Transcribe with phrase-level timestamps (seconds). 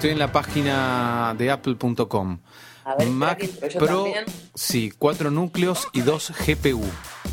[0.00, 2.38] Eh, estoy en la página de apple.com.
[3.10, 3.46] Mac
[3.78, 4.06] Pro,
[4.54, 6.82] sí, cuatro núcleos y dos GPU.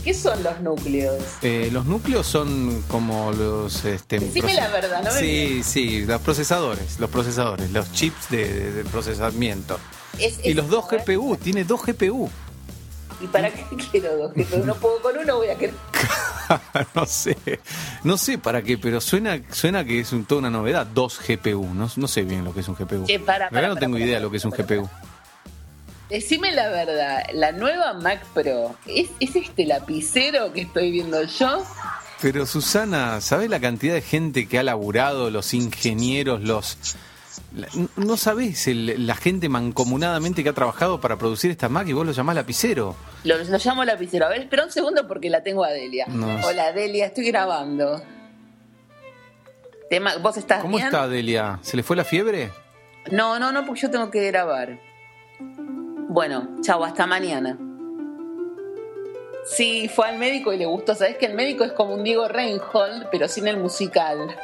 [0.03, 1.23] ¿Qué son los núcleos?
[1.41, 3.85] Eh, los núcleos son como los...
[3.85, 8.47] Este, Decime la verdad, no me Sí, sí, los procesadores, los procesadores, los chips de,
[8.53, 9.79] de- de procesamiento.
[10.19, 12.29] Es- Y es- los dos ver, GPU, tiene dos GPU.
[13.21, 14.65] ¿Y para qué quiero dos GPU?
[14.65, 15.73] No puedo con uno, voy a querer.
[16.95, 17.37] no sé,
[18.03, 21.65] no sé para qué, pero suena, suena que es un- toda una novedad, dos GPU.
[21.73, 23.05] No, no sé bien lo que es un GPU.
[23.05, 24.89] Che, para, no para, tengo idea lo que es un GPU.
[26.09, 31.63] Decime la verdad, la nueva Mac Pro, ¿es, es este lapicero que estoy viendo yo?
[32.21, 36.77] Pero Susana, ¿sabés la cantidad de gente que ha laburado, los ingenieros, los...
[37.95, 42.05] No sabés el- la gente mancomunadamente que ha trabajado para producir esta Mac y vos
[42.05, 42.95] lo llamás lapicero.
[43.23, 44.25] Lo, lo llamo lapicero.
[44.25, 46.05] A ver, espera un segundo porque la tengo a Delia.
[46.07, 46.27] No.
[46.45, 48.01] Hola Delia, estoy grabando.
[49.89, 50.87] Tema, ¿Vos estás ¿Cómo bien?
[50.87, 51.59] está Delia?
[51.61, 52.51] ¿Se le fue la fiebre?
[53.11, 54.77] No, no, no, porque yo tengo que grabar.
[56.09, 57.57] Bueno, chao, hasta mañana.
[59.45, 60.93] Sí, fue al médico y le gustó.
[60.93, 64.35] Sabés que el médico es como un Diego Reinhold, pero sin el musical.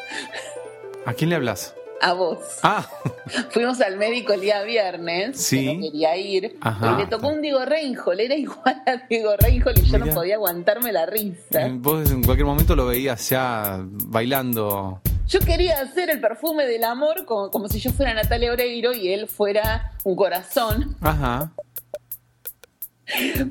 [1.06, 1.76] ¿A quién le hablas?
[2.06, 2.40] A vos.
[2.64, 2.86] Ah,
[3.52, 5.66] Fuimos al médico el día viernes, Sí.
[5.66, 6.96] que no quería ir, Ajá.
[6.98, 10.06] y le tocó un Diego Reinhold, era igual a Diego Reinhold y yo Mirá.
[10.08, 11.70] no podía aguantarme la risa.
[11.72, 15.00] vos en cualquier momento lo veías ya bailando.
[15.28, 19.14] Yo quería hacer el perfume del amor como, como si yo fuera Natalia Oreiro y
[19.14, 21.54] él fuera un corazón, Ajá.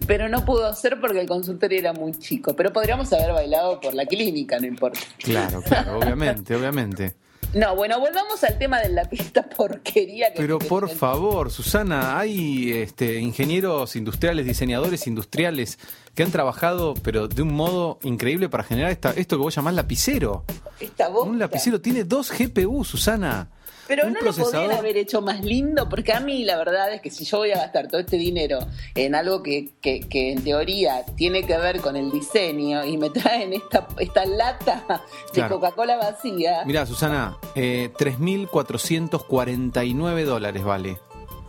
[0.07, 2.55] pero no pudo hacer porque el consultorio era muy chico.
[2.55, 5.01] Pero podríamos haber bailado por la clínica, no importa.
[5.19, 7.15] Claro, claro, obviamente, obviamente.
[7.55, 10.33] No, bueno, volvamos al tema de la pista porquería.
[10.33, 15.79] Que Pero por favor, Susana, hay este, ingenieros industriales, diseñadores industriales
[16.15, 19.75] que han trabajado, pero de un modo increíble para generar esta, esto que vos llamás
[19.75, 20.45] lapicero.
[20.81, 21.31] Esta bosta.
[21.31, 23.49] Un lapicero tiene dos GPU, Susana.
[23.89, 27.11] Pero no lo podrían haber hecho más lindo, porque a mí la verdad es que
[27.11, 28.61] si yo voy a gastar todo este dinero
[28.95, 33.11] en algo que, que, que en teoría tiene que ver con el diseño y me
[33.11, 34.85] traen esta, esta lata
[35.27, 35.57] de Claro.
[35.61, 40.99] Coca-Cola vacía, Mirá, Susana, eh, 3.449 dólares vale.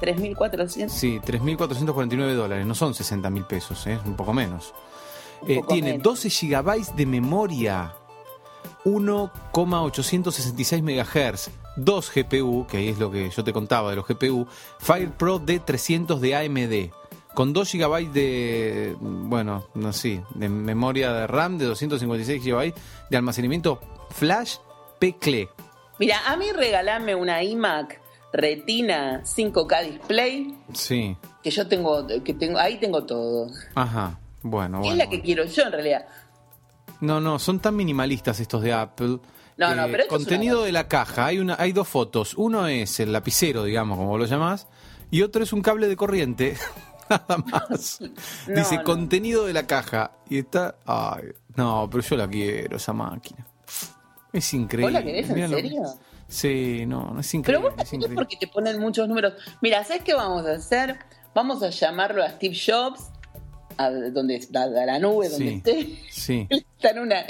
[0.02, 0.90] 3.400.
[0.90, 3.98] Sí, 3.449 dólares, no son 60 mil pesos, ¿eh?
[4.06, 4.74] un poco menos.
[5.42, 6.04] Un Eh, poco tiene menos.
[6.04, 7.94] 12 gigabytes de memoria,
[8.86, 14.48] 1,866 MHz, 2 GPU, que ahí es lo que yo te contaba de los GPU,
[14.80, 16.94] Fire Pro D300 de AMD,
[17.34, 22.74] con 2 GB de, bueno, no sé, de memoria de RAM, de 256 GB
[23.10, 23.80] de almacenamiento
[24.12, 24.58] flash
[25.00, 25.50] PCLE.
[26.00, 28.00] Mira, a mí regalame una iMac
[28.34, 33.48] Retina 5K display, Sí, que yo tengo, que tengo, ahí tengo todo.
[33.76, 34.92] ajá, bueno, bueno.
[34.92, 36.06] es la que quiero yo en realidad.
[37.00, 39.20] No, no, son tan minimalistas estos de Apple.
[39.58, 41.88] No, no, Eh, pero esto es contenido una- de la caja, hay una, hay dos
[41.88, 42.34] fotos.
[42.36, 44.68] Uno es el lapicero, digamos, como vos lo llamás,
[45.12, 46.56] y otro es un cable de corriente.
[47.10, 48.00] Nada más.
[48.48, 48.84] No, Dice no.
[48.84, 50.12] contenido de la caja.
[50.30, 50.76] Y está.
[50.86, 51.24] Ay,
[51.56, 53.46] no, pero yo la quiero, esa máquina.
[54.32, 54.94] Es increíble.
[54.94, 55.84] ¿Vos la querés en lo- serio?
[56.28, 57.70] Sí, no, no es Pero increíble.
[57.70, 58.16] vos es tenés increíble.
[58.16, 59.34] porque te ponen muchos números.
[59.62, 60.98] Mira, ¿sabes qué vamos a hacer?
[61.36, 63.02] Vamos a llamarlo a Steve Jobs,
[63.78, 65.56] a, donde, a, a la nube, donde Sí.
[65.58, 66.00] esté.
[66.10, 66.48] Sí.
[66.78, 67.24] Está en, una,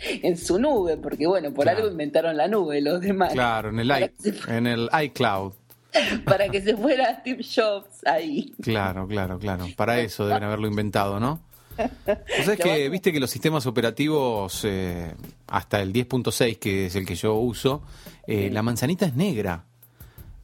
[0.22, 1.78] en, su nube, porque bueno, por Claro.
[1.78, 3.32] algo inventaron la nube los demás.
[3.32, 5.52] Claro, en el, i- se- en el iCloud.
[6.24, 8.52] Para que se fuera Steve Jobs ahí.
[8.62, 9.66] Claro, claro, claro.
[9.76, 11.40] Para eso deben haberlo inventado, ¿no?
[11.78, 15.14] O sea, es Lo que viste que los sistemas operativos, eh,
[15.46, 17.82] hasta el 10.6, que es el que yo uso,
[18.26, 19.64] eh, la manzanita es negra.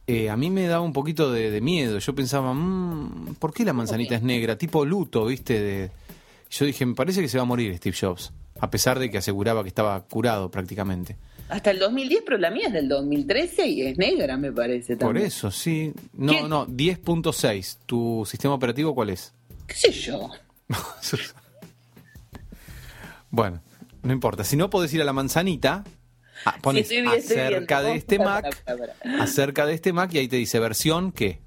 [0.06, 1.99] Eh, a mí me daba un poquito de, de miedo.
[1.99, 4.56] Yo pensaba, "Mm, ¿por qué la manzanita es negra?
[4.56, 5.61] Tipo luto, ¿viste?
[5.61, 5.91] De...
[6.49, 9.19] Yo dije, me parece que se va a morir Steve Jobs, a pesar de que
[9.19, 11.17] aseguraba que estaba curado prácticamente.
[11.49, 15.08] Hasta el 2010, pero la mía es del 2013 y es negra, me parece Por
[15.08, 15.26] también.
[15.26, 15.93] eso, sí.
[16.12, 16.43] No, ¿Qué?
[16.43, 17.79] no, 10.6.
[17.87, 19.32] ¿Tu sistema operativo cuál es?
[19.67, 20.31] ¿Qué sé yo?
[23.31, 23.61] Bueno,
[24.03, 24.44] no importa.
[24.44, 25.85] Si no podés ir a la manzanita,
[26.44, 29.23] ah, pones Sí, acerca de este Para, Mac, para, para.
[29.23, 31.41] acerca de este Mac y ahí te dice versión qué.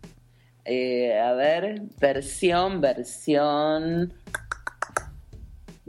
[0.66, 4.14] Eh, a ver, versión, versión.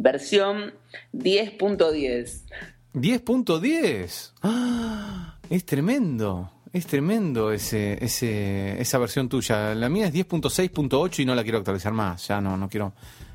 [0.02, 0.72] Versión
[1.12, 2.44] 10.10.
[2.94, 4.32] 10.10.
[4.42, 5.36] ¡Ah!
[5.50, 6.50] Es tremendo.
[6.72, 9.74] Es tremendo ese, ese, esa versión tuya.
[9.74, 12.28] La mía es 10.6.8 y no la quiero actualizar más.
[12.28, 12.94] Ya no, no quiero,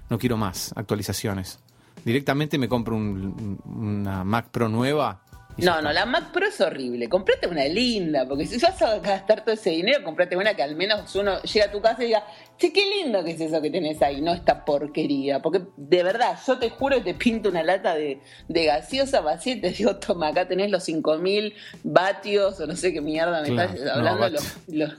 [0.09, 1.59] no quiero más actualizaciones.
[2.03, 5.21] Directamente me compro un- una Mac Pro nueva
[5.57, 7.07] no, no, la Mac Pro es horrible.
[7.07, 10.75] Comprate una linda, porque si vas a gastar todo ese dinero, comprate una que al
[10.75, 12.23] menos uno llega a tu casa y diga,
[12.57, 15.41] che, qué lindo que es eso que tenés ahí, no esta porquería.
[15.41, 18.19] Porque de verdad, yo te juro que te pinto una lata de,
[18.49, 21.53] gaseosa vacía y te digo, toma, acá tenés los 5000
[21.83, 24.39] vatios o no sé qué mierda me estás hablando.
[24.67, 24.93] los,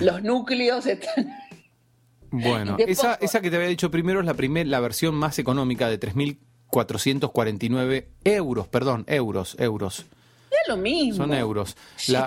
[0.00, 1.30] los, núcleos están.
[2.30, 5.90] Bueno, esa, esa que te había dicho primero es la, primer, la versión más económica
[5.90, 10.04] de 3000 449 euros, perdón, euros, euros.
[10.50, 11.24] Es lo mismo.
[11.24, 11.76] Son euros.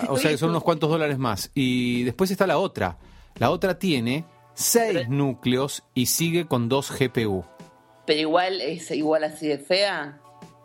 [0.10, 1.52] o sea, son unos cuantos dólares más.
[1.54, 2.98] Y después está la otra.
[3.38, 7.46] La otra tiene 6 núcleos y sigue con 2 GPU.
[8.06, 10.20] Pero igual es igual así de fea.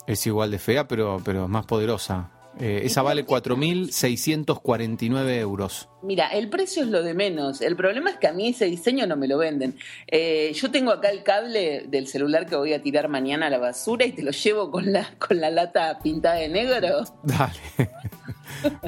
[0.06, 2.30] Es igual de fea, pero, pero más poderosa.
[2.58, 5.90] Eh, esa vale 4.649 euros.
[6.02, 7.60] Mira, el precio es lo de menos.
[7.60, 9.76] El problema es que a mí ese diseño no me lo venden.
[10.06, 13.58] Eh, yo tengo acá el cable del celular que voy a tirar mañana a la
[13.58, 17.04] basura y te lo llevo con la, con la lata pintada de negro.
[17.22, 17.60] Dale.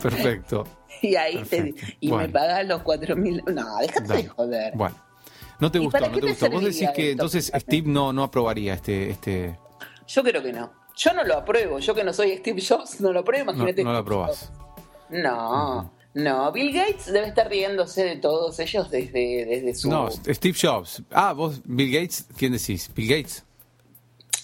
[0.00, 0.66] Perfecto.
[1.02, 3.52] y ahí te, y me pagas los 4.000.
[3.52, 4.72] No, déjate de joder.
[4.74, 4.96] Bueno.
[5.60, 6.48] No te gustó, no te, gustó.
[6.50, 9.58] Vos decís que entonces Steve no, no aprobaría este, este.
[10.06, 10.77] Yo creo que no.
[10.98, 11.78] Yo no lo apruebo.
[11.78, 13.52] Yo que no soy Steve Jobs, no lo apruebo.
[13.52, 13.84] Imagínate.
[13.84, 14.50] No, lo aprobas.
[15.08, 15.92] No.
[16.14, 19.88] No, Bill Gates debe estar riéndose de todos ellos desde, desde su...
[19.88, 21.02] No, Steve Jobs.
[21.10, 22.90] Ah, vos, Bill Gates, ¿quién decís?
[22.92, 23.44] Bill Gates.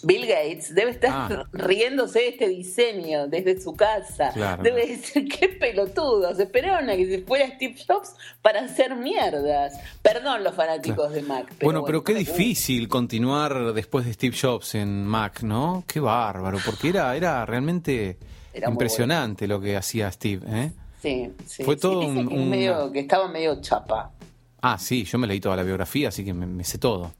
[0.04, 1.46] Bill Gates debe estar ah.
[1.52, 4.32] riéndose de este diseño desde su casa.
[4.62, 9.74] Debe decir, qué pelotudos, esperaron a que se fuera Steve Jobs para hacer mierdas.
[10.02, 11.52] Perdón los fanáticos de Mac.
[11.62, 15.84] bueno, pero qué difícil continuar después de Steve Jobs en Mac, ¿no?
[15.86, 18.18] Qué bárbaro, porque era, era realmente
[18.66, 20.46] impresionante lo que hacía Steve.
[20.46, 20.72] ¿eh?
[21.00, 21.64] Sí, sí.
[21.64, 24.12] Fue todo un, que, medio, que estaba medio chapa.
[24.60, 27.12] Ah, sí, yo me leí toda la biografía, así que me sé todo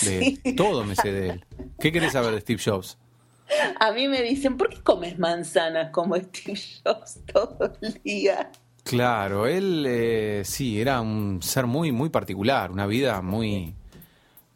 [0.04, 1.44] de Todo me sé de él.
[1.78, 2.98] ¿Qué querés saber de Steve Jobs?
[3.80, 8.50] A mí me dicen, ¿por qué comes manzanas como Steve Jobs todo el día?
[8.84, 13.74] Claro, él eh, sí, era un ser muy, muy particular, una vida muy,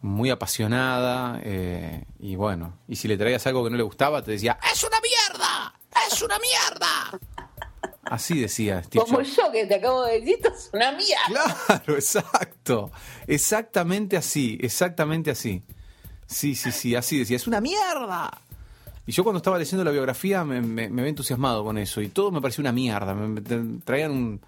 [0.00, 4.32] muy apasionada eh, y bueno, y si le traías algo que no le gustaba, te
[4.32, 5.74] decía, ¡es una mierda!
[6.10, 7.20] ¡Es una mierda!
[8.06, 11.56] Así decía Steve Como yo que te acabo de decir, esto es una mierda.
[11.66, 12.90] Claro, exacto.
[13.26, 15.62] Exactamente así, exactamente así.
[16.26, 18.30] Sí, sí, sí, así decía, es una mierda.
[19.06, 22.30] Y yo cuando estaba leyendo la biografía me, me, había entusiasmado con eso y todo
[22.30, 23.14] me parecía una mierda.
[23.14, 23.42] Me,
[23.84, 24.40] traían un,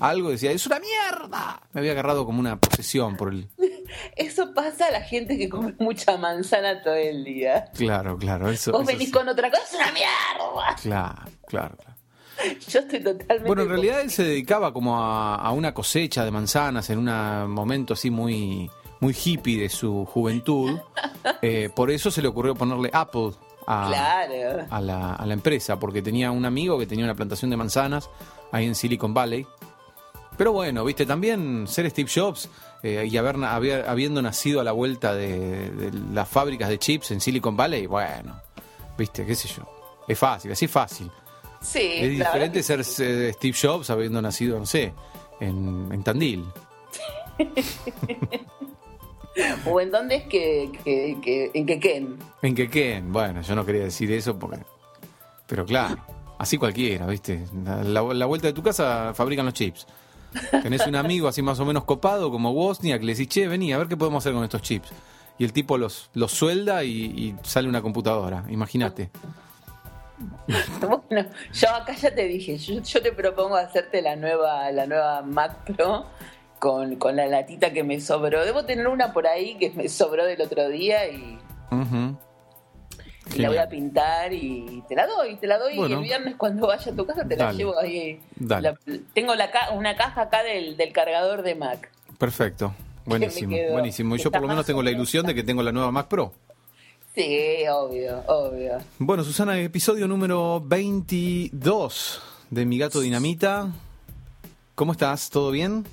[0.00, 1.60] algo y decía, es una mierda.
[1.72, 3.48] Me había agarrado como una posesión por el...
[4.16, 7.70] Eso pasa a la gente que come mucha manzana todo el día.
[7.74, 8.50] Claro, claro.
[8.50, 10.76] Eso, Vos venís con otra cosa, es una mierda.
[10.82, 11.93] Claro, claro, claro.
[12.68, 13.46] Yo estoy totalmente.
[13.46, 17.94] Bueno, en realidad él se dedicaba como a, una cosecha de manzanas en un momento
[17.94, 20.78] así muy, muy hippie de su juventud.
[21.40, 23.30] Eh, por eso se le ocurrió ponerle Apple
[23.66, 23.90] a, a,
[24.80, 28.10] la, a, la, empresa, porque tenía un amigo que tenía una plantación de manzanas
[28.52, 29.46] ahí en Silicon Valley.
[30.36, 32.50] Pero bueno, viste, también ser Steve Jobs
[32.82, 37.20] eh, y haber, habiendo nacido a la vuelta de, de, las fábricas de chips en
[37.20, 38.40] Silicon Valley, bueno,
[38.98, 39.62] viste, qué sé yo.
[40.06, 41.10] Es fácil, así fácil
[41.72, 44.92] es diferente ser Steve Jobs habiendo nacido, no sé,
[45.40, 46.44] en, Tandil.
[49.66, 52.18] o en dónde es que, que, en Quequén.
[52.42, 54.58] En Quequén, bueno, yo no quería decir eso porque...
[55.46, 55.98] Pero claro,
[56.38, 57.44] así cualquiera, ¿viste?
[57.64, 59.86] La, la vuelta de tu casa fabrican los chips.
[60.62, 63.78] Tenés un amigo así más o menos copado como Wozniak, le decís, che, vení, a
[63.78, 64.90] ver qué podemos hacer con estos chips.
[65.38, 69.10] Y el tipo los, los suelda y, y sale una computadora, imagínate.
[70.80, 75.64] bueno, yo acá ya te dije, yo, te propongo hacerte la nueva, la nueva Mac
[75.64, 76.06] Pro
[76.58, 78.44] con, la latita que me sobró.
[78.44, 81.38] Debo tener una por ahí que me sobró del otro día y,
[83.36, 86.66] la voy a pintar y te la doy, te la doy y el viernes cuando
[86.68, 88.20] vaya a tu casa te la llevo ahí.
[89.12, 91.90] tengo la, una caja acá del, del cargador de Mac.
[92.18, 92.74] Perfecto.
[93.06, 94.16] Buenísimo, buenísimo.
[94.16, 96.32] Yo por lo menos tengo la ilusión de que tengo la nueva Mac Pro.
[97.14, 98.78] Sí, obvio, obvio.
[98.98, 103.70] Bueno, Susana, episodio número 22 de Mi Gato Dinamita.
[104.74, 105.30] ¿Cómo estás?
[105.30, 105.86] ¿Todo bien?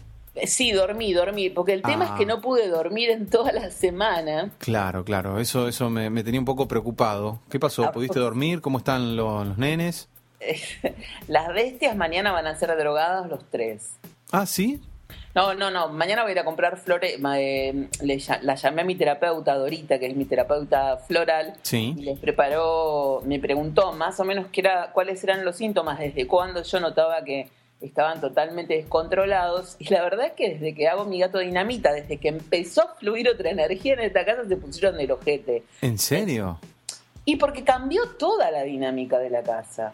[0.47, 2.27] Sí, dormí, dormí, porque el tema es que ah.
[2.27, 4.49] no pude dormir en toda la semana.
[4.57, 7.39] Claro, claro, eso, eso me, tenía un poco preocupado.
[7.51, 7.83] ¿Qué pasó?
[7.83, 8.61] Ah, ¿Pudiste dormir?
[8.61, 10.09] ¿Cómo están los, los nenes?
[11.27, 13.91] Las bestias mañana van a ser drogadas los tres.
[14.31, 14.81] Ah, ¿sí?
[15.33, 15.89] No, no, no.
[15.89, 17.19] Mañana voy a ir a comprar flores.
[17.35, 17.87] Eh,
[18.41, 21.53] la llamé a mi terapeuta Dorita, que es mi terapeuta floral.
[21.61, 21.95] Sí.
[21.97, 26.27] Y les preparó, me preguntó más o menos qué era, cuáles eran los síntomas, desde
[26.27, 29.75] cuándo yo notaba que estaban totalmente descontrolados.
[29.79, 32.95] Y la verdad es que desde que hago mi gato dinamita, desde que empezó a
[32.95, 35.63] fluir otra energía en esta casa, se pusieron del ojete.
[35.81, 36.59] ¿En serio?
[37.25, 39.93] Y porque cambió toda la dinámica de la casa.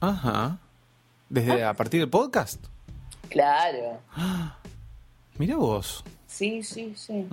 [0.00, 0.58] Ajá.
[1.28, 2.64] ¿Desde a partir del podcast?
[3.28, 3.98] Claro.
[5.38, 6.04] Mira vos.
[6.26, 7.26] Sí, sí, sí.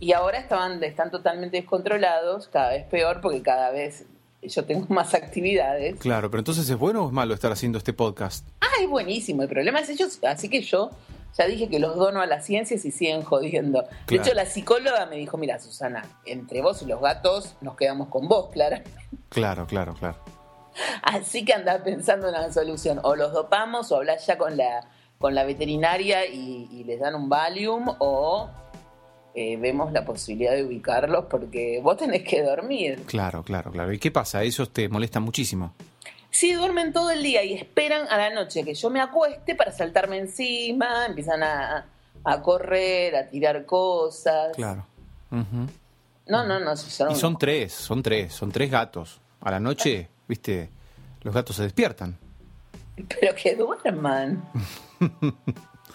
[0.00, 4.04] Y ahora estaban, están totalmente descontrolados, cada vez peor porque cada vez
[4.42, 5.98] yo tengo más actividades.
[5.98, 8.46] Claro, pero entonces es bueno o es malo estar haciendo este podcast.
[8.60, 9.42] Ah, es buenísimo.
[9.42, 10.90] El problema es ellos, así que yo
[11.36, 13.84] ya dije que los dono a las ciencias y siguen jodiendo.
[14.06, 18.08] De hecho, la psicóloga me dijo, mira, Susana, entre vos y los gatos nos quedamos
[18.08, 18.82] con vos, Clara.
[19.28, 20.18] Claro, claro, claro.
[21.02, 23.00] Así que andás pensando en una solución.
[23.02, 27.14] O los dopamos o hablas ya con la, con la veterinaria y, y les dan
[27.14, 28.48] un Valium o
[29.34, 33.02] eh, vemos la posibilidad de ubicarlos porque vos tenés que dormir.
[33.06, 33.92] Claro, claro, claro.
[33.92, 34.42] ¿Y qué pasa?
[34.42, 35.74] Ellos te molestan muchísimo.
[36.30, 39.72] Sí, duermen todo el día y esperan a la noche que yo me acueste para
[39.72, 41.86] saltarme encima, empiezan a,
[42.22, 44.54] a correr, a tirar cosas.
[44.54, 44.86] Claro.
[45.30, 49.20] No, no, no, son, Y son tres, son tres, son tres gatos.
[49.40, 50.68] A la noche, viste,
[51.22, 52.18] los gatos se despiertan.
[53.20, 54.42] Pero que duerman.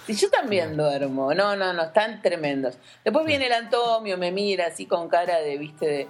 [0.05, 1.33] Si yo también duermo.
[1.33, 2.77] No, no, no, están tremendos.
[3.05, 6.07] Después viene el Antonio, me mira así con cara de, viste, de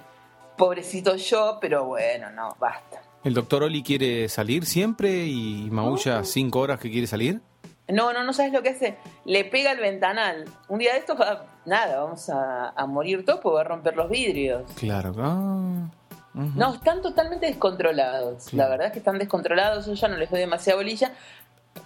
[0.56, 3.02] pobrecito yo, pero bueno, no, basta.
[3.22, 7.40] ¿El doctor Oli quiere salir siempre y maulla cinco horas que quiere salir?
[7.86, 8.96] No, no, no sabes lo que hace.
[9.26, 10.44] Le pega el ventanal.
[10.68, 13.94] Un día de estos, va- nada, vamos a, a morir todos porque va a romper
[13.94, 14.62] los vidrios.
[14.74, 15.14] Claro.
[15.18, 15.88] Ah,
[16.34, 18.44] No, están totalmente descontrolados.
[18.44, 18.56] Sí.
[18.56, 19.86] La verdad es que están descontrolados.
[19.86, 21.12] Yo ya no les doy demasiada bolilla.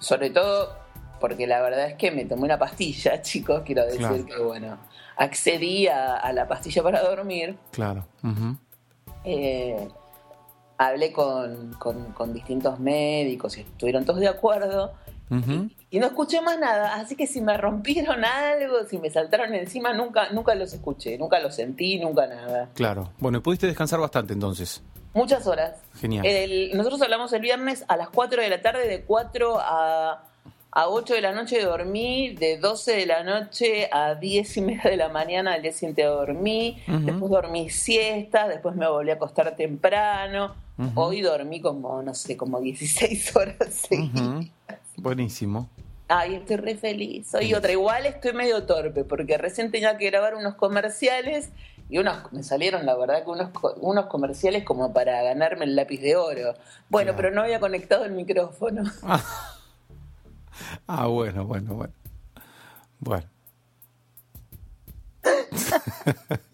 [0.01, 0.75] Sobre todo
[1.21, 3.63] porque la verdad es que me tomé una pastilla, chicos.
[3.67, 4.25] Quiero decir Claro.
[4.27, 4.79] que, bueno,
[5.17, 7.57] accedí a, a la pastilla para dormir.
[7.73, 8.07] Claro.
[9.25, 9.89] Eh,
[10.79, 14.95] hablé con, con- con distintos médicos y estuvieron todos de acuerdo.
[15.91, 19.95] Y no escuché más nada, así que si me rompieron algo, si me saltaron encima,
[19.95, 22.69] nunca, nunca los escuché, nunca los sentí, nunca nada.
[22.75, 23.11] Claro.
[23.19, 24.83] Bueno, y pudiste descansar bastante entonces.
[25.15, 25.77] Muchas horas.
[25.99, 26.27] Genial.
[26.27, 30.25] El- nosotros hablamos el viernes a las 4 de la tarde, de 4 a,
[30.71, 34.83] a 8 de la noche dormí, de 12 de la noche a 10 y media
[34.91, 39.57] de la mañana al día siguiente dormí, después dormí siesta, después me volví a acostar
[39.57, 40.55] temprano,
[40.95, 44.47] hoy dormí como, no sé, como 16 horas seguidas.
[44.99, 45.69] Buenísimo.
[46.09, 47.29] Ay, estoy re feliz.
[47.31, 47.71] Soy otra.
[47.73, 51.51] Igual estoy medio torpe porque recién tenía que grabar unos comerciales
[51.91, 53.51] y unos me salieron, la verdad, que unos,
[53.81, 56.55] unos comerciales como para ganarme el lápiz de oro.
[56.89, 57.17] Bueno, Claro.
[57.17, 58.85] pero no había conectado el micrófono.
[60.89, 61.95] Ah, bueno, bueno, bueno.
[62.99, 63.27] Bueno.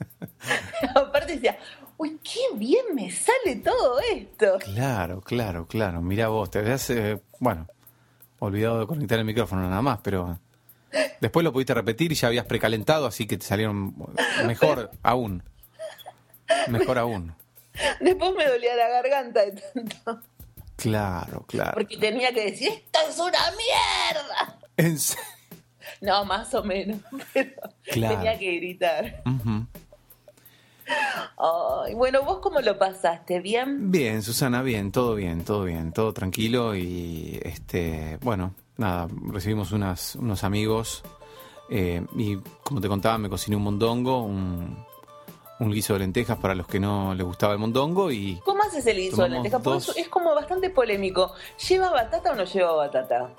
[0.95, 1.57] Aparte decía,
[1.97, 4.59] uy, qué bien me sale todo esto.
[4.61, 6.03] Claro, claro, claro.
[6.03, 7.67] Mira vos, te habías, eh, bueno,
[8.45, 10.39] olvidado de conectar el micrófono nada más, pero
[11.21, 13.95] después lo pudiste repetir y ya habías precalentado, así que te salieron
[14.47, 15.43] mejor aún.
[16.69, 17.35] Mejor aún.
[18.01, 20.21] Después me dolía la garganta de tanto.
[20.77, 21.73] Claro, claro.
[21.75, 24.59] Porque tenía que decir, esto es una mierda.
[24.77, 24.99] En
[26.01, 27.01] No, más o menos.
[27.33, 27.51] Pero
[27.91, 28.17] Claro.
[28.17, 29.23] tenía que gritar.
[29.27, 29.67] Ujú.
[31.95, 33.41] Bueno, ¿vos cómo lo pasaste?
[33.41, 33.91] ¿Bien?
[33.91, 40.17] Bien, Susana, bien, todo bien, todo bien, todo tranquilo y este, bueno, nada, recibimos unas,
[40.17, 41.03] unos amigos
[41.71, 44.85] eh, y como te contaba me cociné un mondongo, un,
[45.61, 48.87] un guiso de lentejas para los que no les gustaba el mondongo y ¿Cómo haces
[48.87, 49.59] el guiso de Tomamos lenteja?
[49.59, 49.97] Porque dos.
[49.97, 51.33] es como bastante polémico.
[51.69, 53.31] ¿Lleva batata o no lleva batata?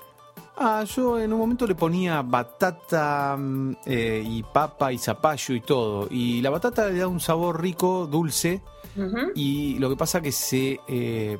[0.58, 5.60] Ah, yo en un momento le ponía batata mm, eh, y papa y zapallo y
[5.60, 8.62] todo y la batata le da un sabor rico, dulce
[8.96, 9.32] Ujú.
[9.34, 11.38] y lo que pasa que se eh,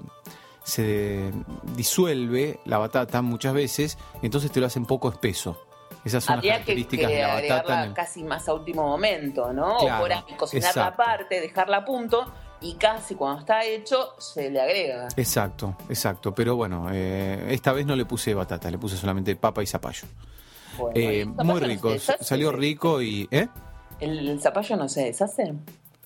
[0.63, 1.33] se
[1.77, 5.63] disuelve la batata muchas veces, entonces te lo hace un poco espeso.
[6.05, 7.83] Esas son Habría las que, características que de la batata.
[7.83, 9.77] en el- casi más a último momento, ¿no?
[9.79, 11.03] Claro, o por ahí cocinarla exacto.
[11.03, 15.09] aparte, dejarla a punto y casi cuando está hecho se le agrega.
[15.17, 16.35] Exacto, exacto.
[16.35, 20.07] Pero bueno, eh, esta vez no le puse batata, le puse solamente papa y zapallo.
[20.79, 23.29] Bueno, Eh, ¿y el zapallo muy rico, salió rico y...
[23.31, 23.49] ¿eh?
[24.01, 25.55] ¿El, el zapallo no se deshace?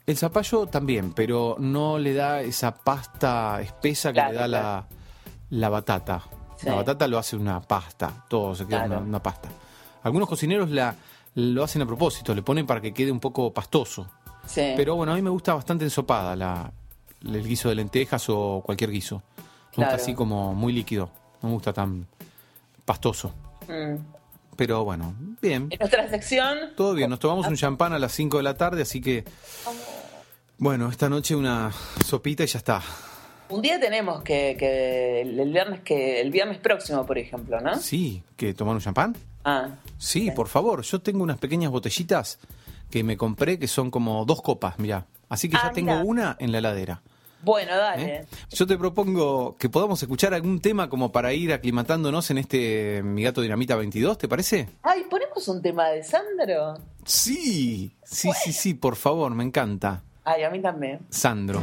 [0.07, 4.87] El zapallo también, pero no le da esa pasta espesa que Claro, le da la,
[5.51, 6.23] la batata.
[6.57, 6.67] Sí.
[6.67, 8.99] La batata lo hace una pasta, todo se queda Claro.
[8.99, 9.49] una, una pasta.
[10.03, 10.95] Algunos cocineros la,
[11.35, 14.07] lo hacen a propósito, le ponen para que quede un poco pastoso.
[14.51, 14.73] Sí.
[14.77, 16.73] Pero bueno, a mí me gusta bastante ensopada la,
[17.25, 19.23] el guiso de lentejas o cualquier guiso.
[19.37, 19.43] Me
[19.75, 19.93] Claro.
[19.93, 21.11] gusta así como muy líquido,
[21.43, 22.07] no me gusta tan
[22.85, 23.33] pastoso.
[23.69, 23.97] Mm.
[24.57, 27.09] Pero bueno, bien, En nuestra sección, todo bien.
[27.09, 29.25] Nos tomamos un champán a las 5 de la tarde, así que...
[30.59, 31.73] Bueno, esta noche una
[32.05, 32.83] sopita y ya está.
[33.49, 37.77] un día tenemos que, que el, el viernes que el viernes próximo, por ejemplo, ¿no?
[37.79, 39.17] Sí, ¿que tomar un champán?
[39.45, 40.83] Ah, Sí, por favor.
[40.83, 42.39] Yo tengo unas pequeñas botellitas
[42.91, 45.07] que me compré que son como dos copas, mirá.
[45.29, 46.05] Así que Ah, ya tengo mirá.
[46.05, 47.03] una en la heladera.
[47.43, 48.17] Bueno, dale.
[48.17, 48.27] ¿Eh?
[48.51, 53.23] Yo te propongo que podamos escuchar algún tema como para ir aclimatándonos en este Mi
[53.23, 54.69] Gato Dinamita 22, ¿te parece?
[54.83, 56.75] Ay, ¿ponemos un tema de Sandro?
[57.07, 60.03] Sí, sí, sí, sí, por favor, me encanta.
[60.25, 61.01] Ay, a mí también.
[61.09, 61.63] Sandro.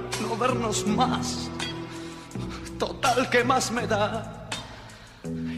[0.31, 1.49] no vernos más.
[2.77, 4.49] Total, que más me da?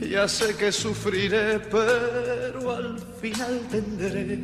[0.02, 4.42] Ya sé que sufriré, pero al final tendré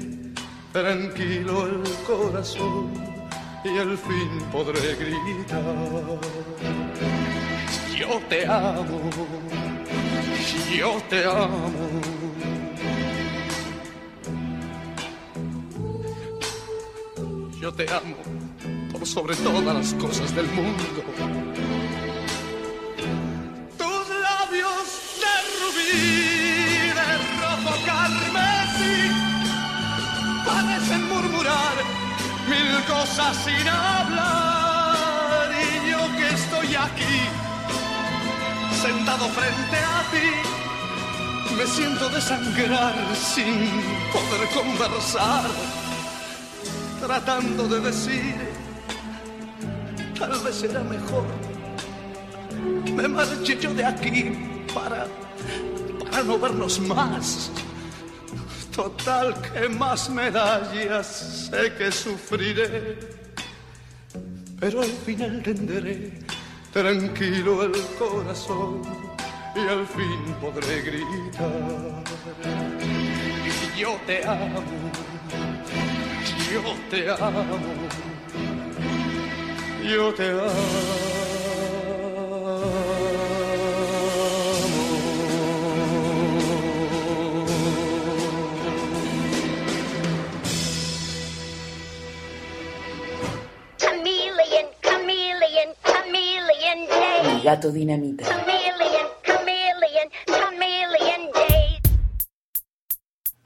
[0.71, 2.93] tranquilo el corazón
[3.65, 6.19] y al fin podré gritar.
[7.97, 9.09] Yo te amo,
[10.77, 12.01] yo te amo.
[17.59, 18.38] Yo te amo
[19.05, 20.83] sobre todas las cosas del mundo.
[23.77, 24.85] Tus labios
[25.23, 27.09] de rubí, de
[27.39, 28.97] rojo carmesí,
[30.45, 31.75] parecen murmurar
[32.49, 35.49] mil cosas sin hablar.
[35.53, 37.17] Y yo que estoy aquí,
[38.81, 40.29] sentado frente a ti,
[41.57, 43.69] me siento desangrar sin
[44.11, 45.49] poder conversar,
[47.01, 48.48] tratando de decir
[50.19, 51.25] tal vez será mejor.
[52.93, 54.31] Me marché yo de aquí
[54.73, 55.07] para,
[56.11, 57.51] para no vernos más.
[58.75, 62.97] Total, que más medallas sé que sufriré,
[64.59, 66.19] pero al final tendré
[66.71, 68.81] tranquilo el corazón
[69.55, 72.03] y al fin podré gritar.
[73.75, 74.61] Y yo te amo,
[76.53, 78.18] yo te amo
[79.89, 80.49] yo te amo.
[93.77, 97.37] Chameleon, chameleon, chameleon day.
[97.37, 98.25] El gato dinamita.
[98.25, 101.79] Chameleon, chameleon, chameleon day.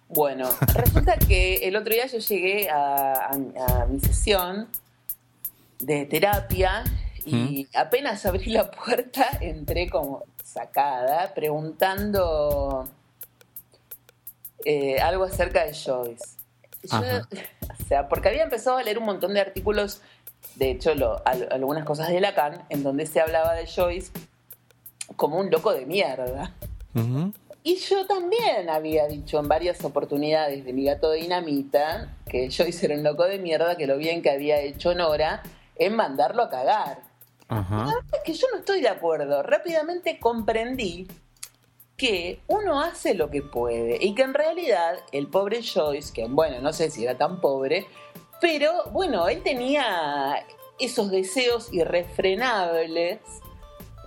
[0.10, 4.67] Bueno, resulta que el otro día yo llegué a, a, a mi sesión
[5.85, 6.83] de terapia
[7.25, 12.87] y apenas abrí la puerta entré como sacada preguntando
[14.65, 16.37] eh, algo acerca de Joyce.
[16.91, 20.01] o sea, porque había empezado a leer un montón de artículos,
[20.55, 20.91] de hecho
[21.25, 24.11] algunas cosas de Lacan, en donde se hablaba de Joyce
[25.15, 26.53] como un loco de mierda.
[27.65, 32.85] Y yo también había dicho en varias oportunidades de mi gato de dinamita que Joyce
[32.85, 35.41] era un loco de mierda, que lo bien que había hecho Nora
[35.75, 37.01] en mandarlo a cagar.
[37.49, 39.43] La verdad es que yo no estoy de acuerdo.
[39.43, 41.07] Rápidamente comprendí
[41.95, 46.59] que uno hace lo que puede y que en realidad el pobre Joyce, que bueno,
[46.62, 47.86] no sé si era tan pobre,
[48.41, 50.45] pero bueno, él tenía
[50.79, 53.19] esos deseos irrefrenables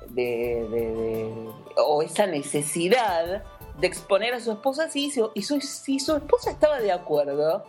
[0.08, 3.44] de, o esa necesidad
[3.78, 7.64] de exponer a su esposa y, su, si su esposa estaba de acuerdo,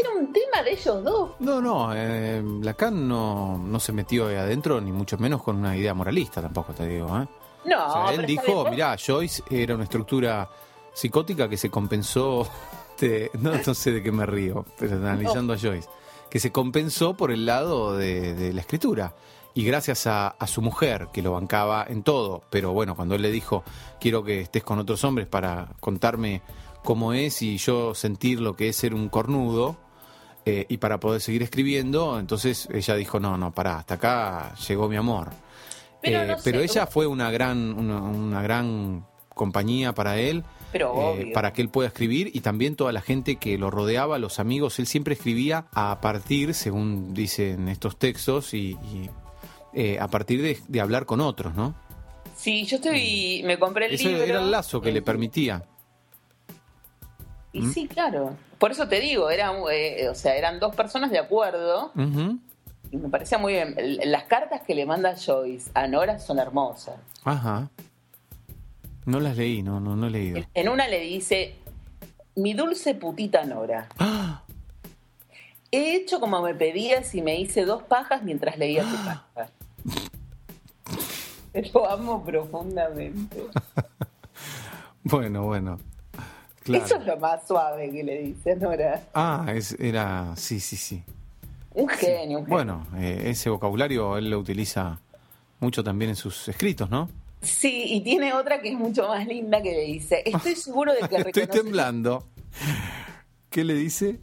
[0.00, 1.30] Era un tema de ellos dos.
[1.40, 5.76] No, no, eh, Lacan no, no se metió ahí adentro, ni mucho menos con una
[5.76, 7.06] idea moralista tampoco, te digo.
[7.18, 7.26] ¿eh?
[7.64, 10.48] No, O sea, él dijo, mirá, Joyce era una estructura
[10.94, 12.46] psicótica que se compensó,
[13.00, 15.88] de- no, no sé de qué me río, pero analizando a Joyce,
[16.30, 19.14] que se compensó por el lado de, de la escritura.
[19.54, 23.22] Y gracias a, a su mujer, que lo bancaba en todo, pero bueno, cuando él
[23.22, 23.64] le dijo,
[24.00, 26.42] quiero que estés con otros hombres para contarme
[26.84, 29.76] cómo es y yo sentir lo que es ser un cornudo,
[30.48, 34.88] eh, y para poder seguir escribiendo, entonces ella dijo, no, no, pará, hasta acá llegó
[34.88, 35.28] mi amor.
[36.00, 40.44] Pero Eh, no sé, pero ella fue una gran, una, una gran compañía para él,
[40.72, 44.18] Pero eh, para que él pueda escribir y también toda la gente que lo rodeaba,
[44.18, 49.10] los amigos, él siempre escribía a partir, según dicen estos textos, y, y,
[49.74, 51.74] eh, a partir de, de hablar con otros, ¿no?
[52.36, 53.42] Sí, yo estoy.
[53.44, 54.22] Me compré el Ese libro.
[54.22, 55.64] era el lazo que le permitía.
[57.52, 58.36] Y sí, claro.
[58.58, 61.92] Por eso te digo, eran, eh, o sea, eran dos personas de acuerdo.
[62.90, 63.76] Y me parecía muy bien.
[64.04, 66.96] Las cartas que le manda Joyce a Nora son hermosas.
[67.24, 67.68] Ajá.
[69.04, 70.40] No las leí, no, no, no he leído.
[70.54, 71.54] En una le dice:
[72.34, 73.88] Mi dulce putita Nora.
[73.98, 74.42] ¡Ah!
[75.70, 79.50] He hecho como me pedías y me hice dos pajas mientras leía tu carta.
[81.74, 83.42] Lo amo profundamente.
[85.04, 85.78] Bueno, bueno.
[86.68, 86.84] Claro.
[86.84, 89.02] Eso es lo más suave que le dice Nora.
[89.14, 91.02] Ah, es, era, sí, sí, sí.
[91.74, 92.48] Un genio, un genio.
[92.48, 95.00] Bueno, eh, ese vocabulario él lo utiliza
[95.60, 97.08] mucho también en sus escritos, ¿no?
[97.40, 101.08] Sí, y tiene otra que es mucho más linda que le dice, estoy seguro de
[101.08, 102.26] que Estoy temblando.
[103.50, 104.18] ¿Qué le dice?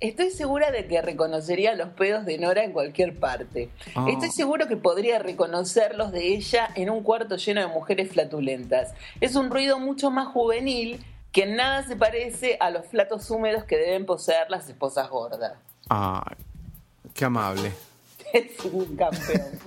[0.00, 3.70] Estoy segura de que reconocería los pedos de Nora en cualquier parte.
[3.94, 4.06] Ah.
[4.10, 8.92] Estoy seguro que podría reconocerlos de ella en un cuarto lleno de mujeres flatulentas.
[9.20, 11.00] Es un ruido mucho más juvenil
[11.32, 15.54] que nada se parece a los flatos húmedos que deben poseer las esposas gordas.
[15.88, 16.24] Ah,
[17.14, 17.72] qué amable.
[18.32, 19.58] Es un campeón.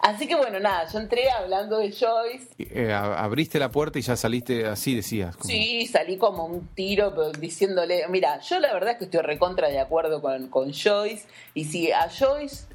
[0.00, 2.48] Así que bueno, nada, yo entré hablando de Joyce.
[2.58, 5.34] Eh, abriste la puerta y ya saliste así, decías.
[5.36, 9.20] como- Sí, salí como un tiro pero diciéndole, mira, yo la verdad es que estoy
[9.22, 12.66] recontra de acuerdo con, con Joyce y si a Joyce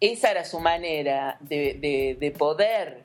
[0.00, 3.04] esa era su manera de, de- de poder,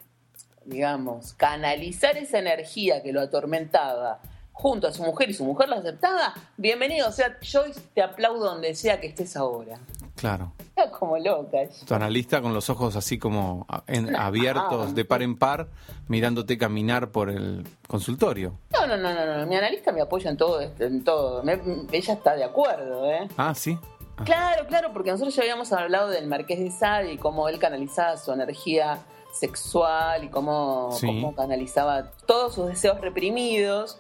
[0.66, 4.20] digamos, canalizar esa energía que lo atormentaba
[4.54, 8.46] junto a su mujer y su mujer lo aceptaba, bienvenido, o sea, Joyce, te aplaudo
[8.46, 9.80] donde sea que estés ahora.
[10.16, 10.54] Claro.
[10.60, 11.58] Estaba como loca.
[11.88, 15.68] Tu analista con los ojos así como en- abiertos de par en par,
[16.08, 18.60] mirándote caminar por el consultorio.
[18.72, 21.42] No, no, no, no, no, mi analista me apoya en todo, esto, en todo.
[21.42, 21.60] Me-
[21.92, 23.28] ella está de acuerdo, ¿eh?
[23.38, 23.80] Ah, sí.
[24.18, 27.58] Ah, Claro, claro, porque nosotros ya habíamos hablado del Marqués de Sade y cómo él
[27.58, 29.00] canalizaba su energía
[29.32, 31.08] sexual y cómo, Sí.
[31.08, 34.00] cómo canalizaba todos sus deseos reprimidos,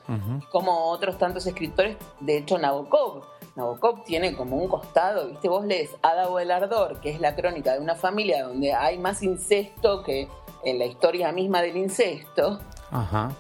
[0.52, 3.24] como otros tantos escritores, de hecho Nabokov.
[3.56, 5.50] Nabokov tiene como un costado, ¿viste?
[5.50, 9.22] Vos lees Adabo el Ardor, que es la crónica de una familia donde hay más
[9.24, 10.28] incesto que
[10.63, 12.60] en la historia misma del incesto.
[12.91, 13.32] Ajá.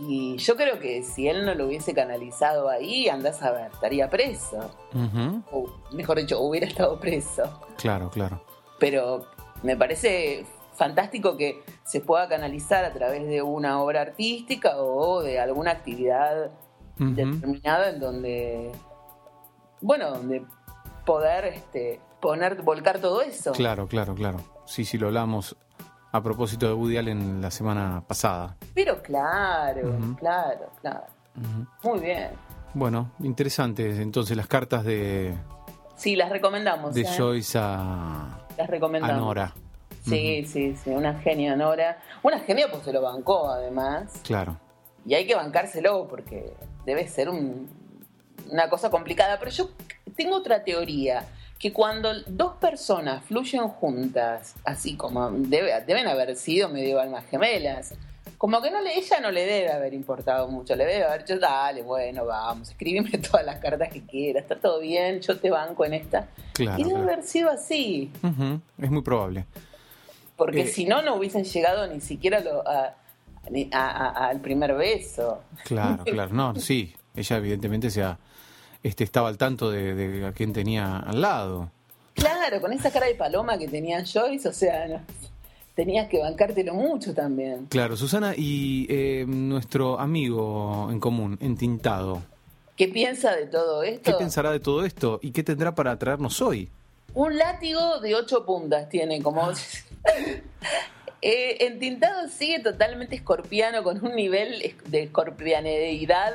[0.00, 4.08] Y yo creo que si él no lo hubiese canalizado ahí, andás a ver, estaría
[4.08, 4.70] preso.
[5.50, 7.42] O, mejor dicho, hubiera estado preso.
[7.76, 8.40] Claro, claro.
[8.78, 9.26] Pero
[9.64, 10.46] me parece
[10.78, 16.50] fantástico que se pueda canalizar a través de una obra artística o de alguna actividad
[16.96, 18.72] determinada en donde,
[19.80, 20.44] bueno, donde
[21.04, 23.52] poder este, poner, volcar todo eso.
[23.52, 24.40] Claro, claro, claro.
[24.66, 25.56] Sí, sí, lo hablamos
[26.10, 28.56] a propósito de Woody Allen la semana pasada.
[28.74, 31.06] Pero claro, claro, claro.
[31.82, 32.30] Muy bien.
[32.74, 34.02] Bueno, interesante.
[34.02, 35.34] Entonces, las cartas de,
[35.98, 36.94] Sí, las recomendamos.
[36.94, 37.08] de ¿eh?
[37.16, 39.20] Joyce a, Las a recomendamos.
[39.20, 39.52] Nora.
[40.08, 41.98] Sí, sí, sí, una genia Nora.
[42.22, 44.20] Una genia pues se lo bancó además.
[44.24, 44.56] Claro.
[45.06, 46.52] Y hay que bancárselo porque
[46.84, 47.68] debe ser un-
[48.50, 49.38] una cosa complicada.
[49.38, 49.70] Pero yo
[50.16, 51.24] tengo otra teoría,
[51.58, 57.94] que cuando dos personas fluyen juntas, así como debe- deben haber sido medio almas gemelas,
[58.36, 61.40] como que no le, ella no le debe haber importado mucho, le debe haber dicho,
[61.40, 65.84] dale, bueno, vamos, escríbeme todas las cartas que quieras, está todo bien, yo te banco
[65.84, 66.28] en esta.
[66.52, 67.12] Claro, y debe claro.
[67.12, 68.12] haber sido así.
[68.80, 69.44] Es muy probable.
[70.38, 72.94] Porque Eh, si no, no hubiesen llegado ni siquiera lo- a-
[73.50, 75.42] ni- a- a- al primer beso.
[75.64, 76.32] Claro, claro.
[76.32, 76.94] No, sí.
[77.14, 78.18] Ella evidentemente se ha-
[78.82, 81.70] este, estaba al tanto de, de a quién tenía al lado.
[82.14, 85.00] Claro, con esa cara de paloma que tenía Joyce, o sea, no-
[85.74, 87.66] tenías que bancártelo mucho también.
[87.66, 92.22] Claro, Susana, y eh, nuestro amigo en común, Entintado,
[92.76, 94.16] ¿Qué piensa de todo ¿qué esto?
[94.18, 96.68] pensará de todo esto y qué tendrá para traernos hoy?
[97.14, 99.50] Un látigo de ocho puntas tiene, como...
[101.20, 106.32] Eh, entintado sigue totalmente escorpiano con un nivel de escorpianeidad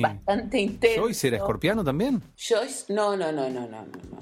[0.00, 1.02] bastante intenso.
[1.02, 2.20] ¿Joyce era escorpiano también?
[2.36, 4.18] Joyce, no, no, no, no, no, no, no.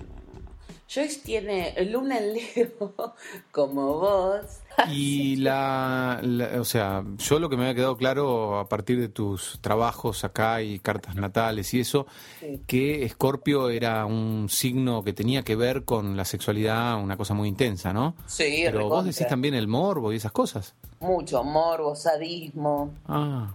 [0.86, 3.14] Joyce tiene Luna en Leo
[3.50, 4.60] como vos
[4.90, 9.08] Y la, la- o sea, yo lo que me había quedado claro a partir de
[9.08, 12.06] tus trabajos acá y cartas natales y eso,
[12.40, 12.60] Sí.
[12.66, 17.48] que Escorpio era un signo que tenía que ver con la sexualidad, una cosa muy
[17.48, 18.14] intensa, ¿no?
[18.26, 20.74] Sí, Pero vos decís también el morbo y esas cosas.
[21.00, 22.92] Mucho morbo, sadismo.
[23.06, 23.54] Ah.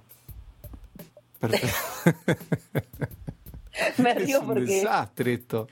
[1.40, 1.68] Perfecto.
[3.98, 5.68] Me es río un porque desastre esto.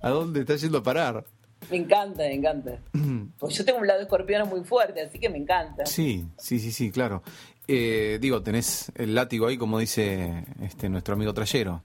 [0.00, 1.24] ¿A dónde está yendo a parar?
[1.70, 2.78] Me encanta, me encanta.
[3.38, 5.86] Pues yo tengo un lado escorpiano muy fuerte, así que me encanta.
[5.86, 7.22] Sí, sí, sí, sí, claro.
[7.68, 11.82] Eh, digo, tenés el látigo ahí, como dice este nuestro amigo Trayero.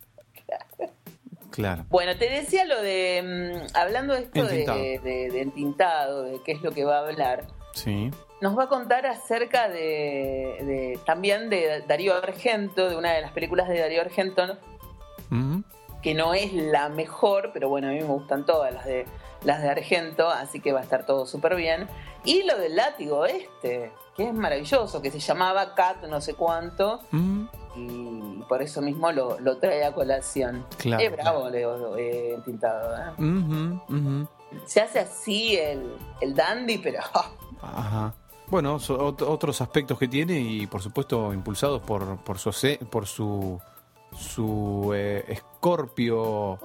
[1.52, 1.86] Claro.
[1.89, 4.80] Bueno, te decía lo de, mm, hablando de esto de, Entintado.
[4.80, 8.10] de- de entintado, de qué es lo que va a hablar, Sí.
[8.41, 13.32] nos va a contar acerca de, de- también de Darío Argento, de una de las
[13.32, 14.58] películas de Darío Argento.
[16.04, 19.06] Que no es la mejor, pero bueno, a mí me gustan todas las de
[19.44, 21.88] las de Argento, así que va a estar todo súper bien.
[22.24, 27.00] Y lo del látigo este, que es maravilloso, que se llamaba Cat no sé cuánto,
[27.12, 27.48] Ujú.
[27.76, 30.66] y por eso mismo lo, lo trae a colación.
[30.78, 32.96] Claro, Es bravo, Leo, eh, Tintado.
[33.18, 34.26] ¿eh?
[34.66, 37.00] Se hace así el, el dandy, pero
[37.62, 38.13] Ajá.
[38.48, 42.52] Bueno, so- ot- otros aspectos que tiene y por supuesto impulsados por, por su
[42.89, 43.60] por su
[44.16, 45.24] su eh,
[45.73, 46.60] escorpio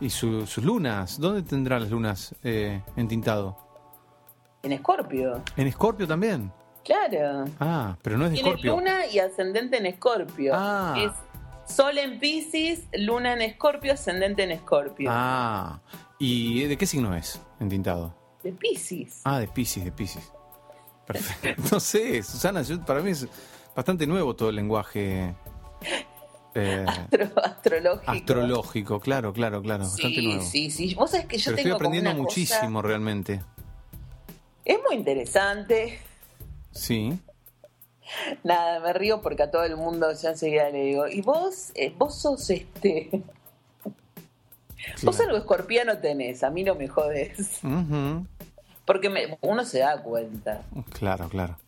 [0.00, 1.18] y su- sus lunas.
[1.18, 3.56] ¿Dónde tendrán las lunas eh, entintado?
[4.62, 5.40] en Escorpio.
[5.56, 6.52] ¿En escorpio también?
[6.84, 7.44] Claro.
[7.60, 8.76] Ah, pero no es de Tiene escorpio.
[8.76, 10.52] luna y ascendente en Escorpio.
[10.54, 10.94] Ah.
[10.98, 15.08] Es Sol en Pisces, luna en Escorpio, ascendente en Escorpio.
[15.12, 15.80] Ah,
[16.18, 18.14] ¿y de qué signo es entintado?
[18.42, 19.20] De Pisces.
[19.24, 20.32] Ah, de Pisces, de Pisces.
[21.06, 21.62] Perfecto.
[21.72, 23.26] No sé, Susana, yo- para mí es
[23.76, 25.34] bastante nuevo todo el lenguaje
[26.54, 28.10] eh, Astro- astrológico.
[28.12, 29.00] astrológico.
[29.00, 30.42] Claro, claro, claro, bastante Sí, nuevo.
[30.42, 30.94] sí, sí.
[30.94, 33.40] Vos sabés que yo Pero estoy como aprendiendo cosa- muchísimo realmente.
[34.64, 35.98] Es muy interesante.
[36.72, 37.18] Sí.
[38.44, 41.92] Nada, me río porque a todo el mundo ya enseguida le digo, y vos, eh,
[41.96, 43.10] vos sos este...
[45.02, 47.60] Vos algo escorpiano tenés, a mí no me jodes.
[48.86, 50.62] Porque me- uno se da cuenta.
[50.92, 51.58] Claro, claro.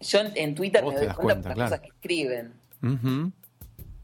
[0.00, 1.70] Yo en, en Twitter Vos me doy cuenta, cuenta, por las claro.
[1.70, 3.39] cosas que escriben.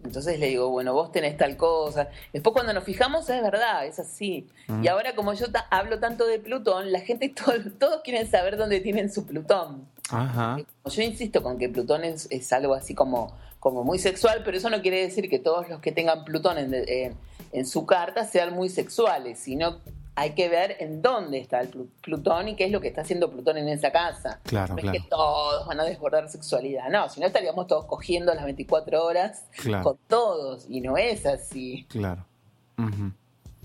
[0.07, 2.09] Entonces le digo, bueno, vos tenés tal cosa.
[2.33, 4.49] Después cuando nos fijamos es verdad, es así.
[4.69, 4.85] Mm.
[4.85, 8.57] Y ahora como yo ta- hablo tanto de Plutón, la gente, todo- todos quieren saber
[8.57, 9.87] dónde tienen su Plutón.
[10.11, 10.57] Ajá.
[10.85, 14.71] Yo insisto con que Plutón es, es algo así como, como muy sexual, pero eso
[14.71, 17.15] no quiere decir que todos los que tengan Plutón en, en-
[17.53, 19.79] en su carta sean muy sexuales, sino
[20.19, 23.03] hay que ver en dónde está el Plu- Plutón y qué es lo que está
[23.03, 24.41] haciendo Plutón en esa casa.
[24.45, 24.97] Claro, no claro.
[24.97, 29.05] es que todos van a desbordar sexualidad, no, si no estaríamos todos cogiendo las 24
[29.05, 29.85] horas Claro.
[29.85, 31.85] con todos, y no es así.
[31.89, 32.25] Claro.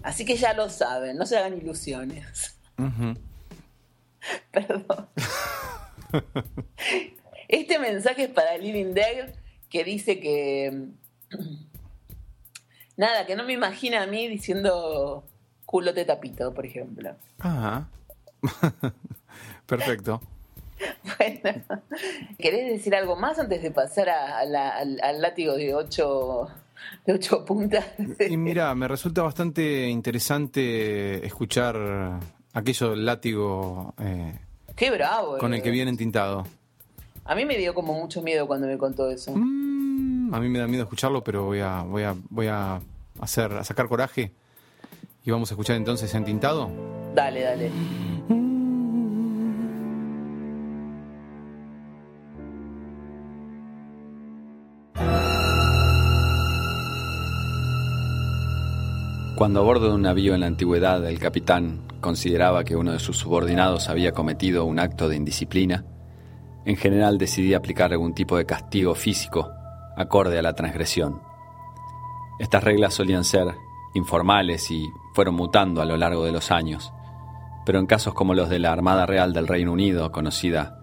[0.03, 2.57] Así que ya lo saben, no se hagan ilusiones.
[4.51, 5.07] Perdón.
[7.47, 9.33] Este mensaje es para Living Dead
[9.69, 10.87] que dice que.
[12.97, 15.25] Nada, que no me imagina a mí diciendo
[15.71, 17.15] culo te tapito, por ejemplo.
[17.39, 17.88] Ajá.
[19.65, 20.21] Perfecto.
[21.19, 21.62] Bueno,
[22.39, 26.47] ¿querés decir algo más antes de pasar a- a la- al, al látigo de ocho,
[27.05, 27.86] de ocho puntas?
[28.27, 32.19] Y mira, me resulta bastante interesante escuchar
[32.53, 34.39] aquello del látigo eh,
[34.75, 35.38] Qué bravo.
[35.38, 35.57] con eh.
[35.57, 36.47] el que viene entintado.
[37.25, 39.31] A mí me dio como mucho miedo cuando me contó eso.
[39.36, 42.81] Mm, a mí me da miedo escucharlo, pero voy a, voy a, voy a
[43.19, 44.31] hacer, a sacar coraje.
[45.23, 46.71] Y vamos a escuchar entonces entintado.
[47.13, 47.71] Dale, dale.
[59.36, 62.99] Cuando a bordo de un navío en la antigüedad el capitán consideraba que uno de
[62.99, 65.84] sus subordinados había cometido un acto de indisciplina,
[66.65, 69.51] en general decidía aplicar algún tipo de castigo físico
[69.97, 71.21] acorde a la transgresión.
[72.39, 73.47] Estas reglas solían ser
[73.93, 76.93] informales y fueron mutando a lo largo de los años,
[77.65, 80.78] pero en casos como los de la Armada Real del Reino Unido, conocida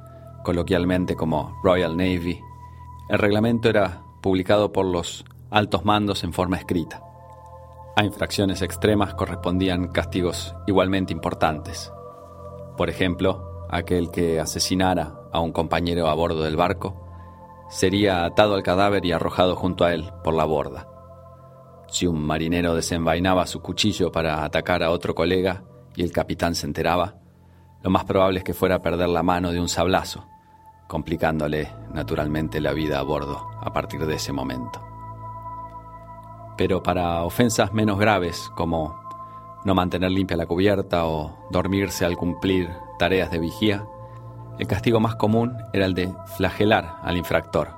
[0.44, 2.40] coloquialmente como Royal Navy,
[3.08, 7.02] el reglamento era publicado por los altos mandos en forma escrita.
[7.96, 11.92] A infracciones extremas correspondían castigos igualmente importantes.
[12.76, 17.04] Por ejemplo, aquel que asesinara a un compañero a bordo del barco
[17.68, 20.97] sería atado al cadáver y arrojado junto a él por la borda.
[21.88, 25.64] Si un marinero desenvainaba su cuchillo para atacar a otro colega
[25.96, 27.14] y el capitán se enteraba,
[27.82, 30.26] lo más probable es que fuera a perder la mano de un sablazo,
[30.86, 34.84] complicándole naturalmente la vida a bordo a partir de ese momento.
[36.58, 39.00] Pero para ofensas menos graves como
[39.64, 43.86] no mantener limpia la cubierta o dormirse al cumplir tareas de vigía,
[44.58, 47.70] el castigo más común era el de flagelar al infractor.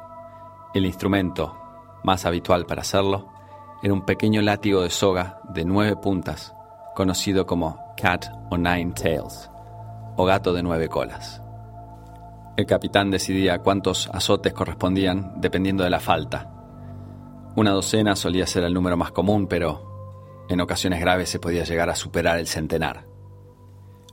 [0.74, 1.56] El instrumento
[2.02, 3.39] más habitual para hacerlo
[3.82, 6.54] era un pequeño látigo de soga de nueve puntas,
[6.94, 9.50] conocido como Cat o Nine Tails,
[10.16, 11.40] o gato de nueve colas.
[12.56, 16.50] El capitán decidía cuántos azotes correspondían dependiendo de la falta.
[17.56, 21.88] Una docena solía ser el número más común, pero en ocasiones graves se podía llegar
[21.88, 23.06] a superar el centenar.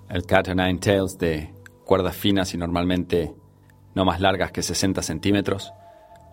[0.09, 1.53] El cat o nine tails de
[1.83, 3.35] cuerdas finas y normalmente
[3.95, 5.73] no más largas que 60 centímetros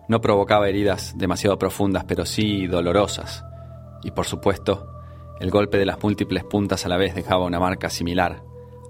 [0.07, 3.43] no provocaba heridas demasiado profundas, pero sí dolorosas.
[4.03, 4.87] Y por supuesto,
[5.39, 8.43] el golpe de las múltiples puntas a la vez dejaba una marca similar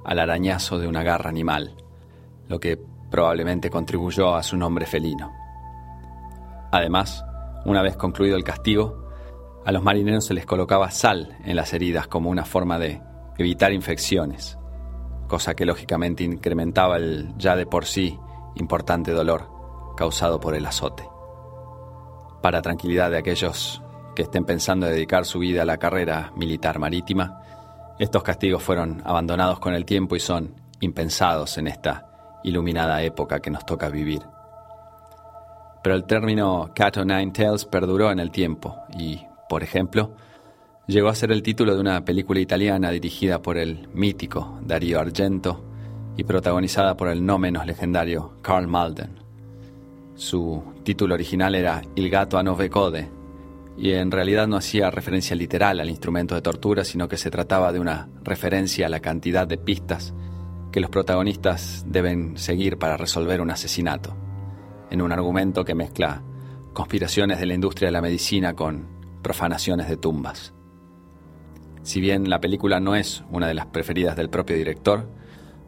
[0.03, 1.75] al arañazo de una garra animal,
[2.47, 5.31] lo que probablemente contribuyó a su nombre felino.
[6.71, 7.23] Además,
[7.65, 9.09] una vez concluido el castigo,
[9.65, 13.01] a los marineros se les colocaba sal en las heridas como una forma de
[13.37, 14.59] evitar infecciones,
[15.27, 18.19] cosa que lógicamente incrementaba el ya de por sí
[18.55, 19.54] importante dolor
[19.95, 21.07] causado por el azote.
[22.41, 23.81] Para tranquilidad de aquellos
[24.15, 27.41] que estén pensando en dedicar su vida a la carrera militar marítima,
[27.99, 33.49] estos castigos fueron abandonados con el tiempo y son impensados en esta iluminada época que
[33.49, 34.21] nos toca vivir.
[35.81, 40.15] Pero el término Cat o Nine Tails perduró en el tiempo y por ejemplo,
[40.87, 45.63] llegó a ser el título de una película italiana dirigida por el mítico Darío Argento
[46.17, 49.24] y protagonizada por el no menos legendario Carl Malden.
[50.15, 53.09] Su título original era Il gatto a nove code
[53.77, 57.73] y en realidad no hacía referencia literal al instrumento de tortura, sino que se trataba
[57.73, 60.13] de una referencia a la cantidad de pistas
[60.71, 64.15] que los protagonistas deben seguir para resolver un asesinato,
[64.89, 66.23] en un argumento que mezcla
[66.73, 68.87] conspiraciones de la industria de la medicina con
[69.21, 70.53] profanaciones de tumbas.
[71.83, 75.09] Si bien la película no es una de las preferidas del propio director,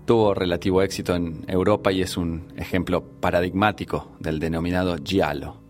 [0.07, 5.61] tuvo relativo éxito en Europa y es un ejemplo paradigmático del denominado giallo,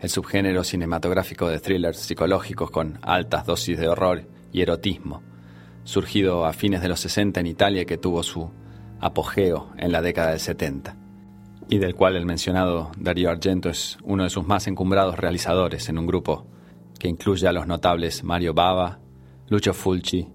[0.00, 5.22] el subgénero cinematográfico de thrillers psicológicos con altas dosis de horror y erotismo,
[5.84, 8.50] surgido a fines de los 60 en Italia que tuvo su
[8.98, 10.96] apogeo en la década del 70,
[11.68, 15.98] y del cual el mencionado Dario Argento es uno de sus más encumbrados realizadores en
[15.98, 16.48] un grupo
[16.98, 18.98] que incluye a los notables Mario Bava,
[19.48, 20.26] Lucio Fulci,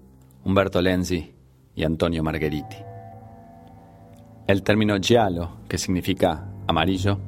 [0.44, 1.34] Umberto Lenzi
[1.74, 2.89] y Antonio Margheriti.
[4.50, 7.20] El término giallo, que significa amarillo,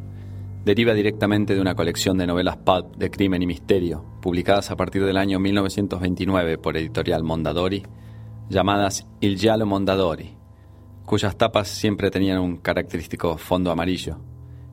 [0.64, 5.04] deriva directamente de una colección de novelas pulp de crimen y misterio, publicadas a partir
[5.04, 7.84] del año 1929 por editorial Mondadori,
[8.48, 10.36] llamadas Il Giallo Mondadori,
[11.04, 14.18] cuyas tapas siempre tenían un característico fondo amarillo,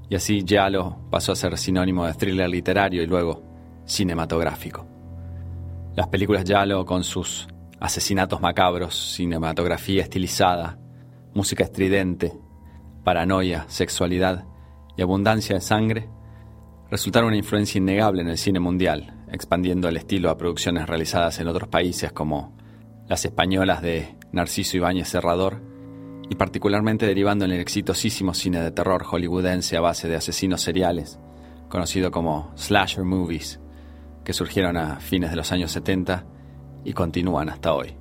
[0.09, 3.43] y así giallo pasó a ser sinónimo de thriller literario y luego
[3.85, 4.87] cinematográfico.
[5.95, 7.47] Las películas Yalo con sus
[7.79, 10.79] asesinatos macabros, cinematografía estilizada,
[11.39, 12.33] música estridente,
[13.05, 14.43] paranoia, sexualidad
[14.97, 16.09] y abundancia de sangre,
[16.91, 21.47] resultaron una influencia innegable en el cine mundial, expandiendo el estilo a producciones realizadas en
[21.47, 22.57] otros países como
[23.07, 25.61] las españolas de Narciso Ibáñez Serrador
[26.29, 31.21] y particularmente derivando en el exitosísimo cine de terror hollywoodense a base de asesinos seriales,
[31.69, 33.61] conocido como slasher movies,
[34.25, 36.25] que surgieron a fines de los años 70
[36.83, 37.98] y continúan hasta hoy.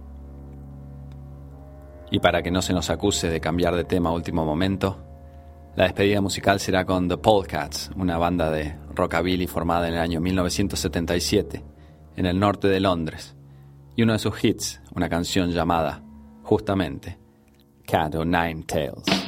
[2.11, 4.98] Y para que no se nos acuse de cambiar de tema a último momento,
[5.76, 10.20] la despedida musical será con The Polecats, una banda de rockabilly formada en el año
[10.20, 11.62] 1977
[12.18, 13.36] en el norte de Londres,
[13.94, 16.02] y uno de sus hits, una canción llamada,
[16.42, 17.16] justamente,
[17.86, 19.27] Cat o Nine Tails.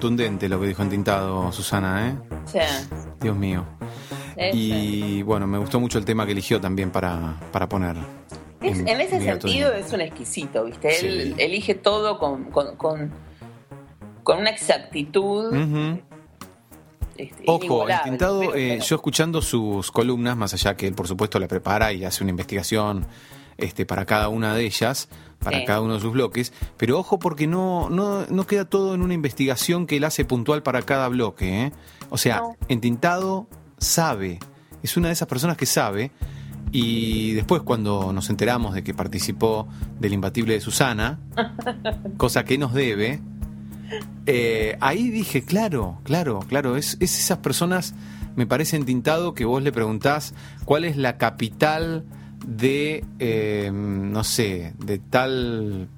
[0.00, 2.14] Contundente lo que dijo en Tintado Susana, ¿eh?
[2.44, 2.58] Sí.
[3.20, 3.64] Dios mío.
[4.52, 7.96] Y bueno, me gustó mucho el tema que eligió también para, para poner.
[8.60, 10.90] Es- en ese sentido es un exquisito, ¿viste?
[10.92, 11.06] Sí.
[11.06, 13.10] Él elige todo con, con, con,
[14.22, 15.54] con una exactitud.
[17.16, 17.96] Este, Ojo, el.
[18.04, 22.04] Tintado, eh, yo escuchando sus columnas, más allá que él por supuesto la prepara y
[22.04, 23.06] hace una investigación
[23.58, 25.64] este, para cada una de ellas, para Sí.
[25.66, 29.14] cada uno de sus bloques, pero ojo porque no, no, no queda todo en una
[29.14, 31.64] investigación que él hace puntual para cada bloque.
[31.66, 31.72] ¿eh?
[32.10, 32.56] O sea, No.
[32.68, 33.48] en Tintado
[33.78, 34.38] sabe,
[34.82, 36.10] es una de esas personas que sabe,
[36.72, 39.68] y después cuando nos enteramos de que participó
[40.00, 41.20] del imbatible de Susana,
[42.16, 43.20] cosa que nos debe,
[44.26, 47.94] eh, ahí dije, claro, claro, claro, es, es esas personas,
[48.34, 50.34] me parece entintado que vos le preguntás
[50.64, 52.04] cuál es la capital
[52.46, 55.88] de, eh, no sé, de tal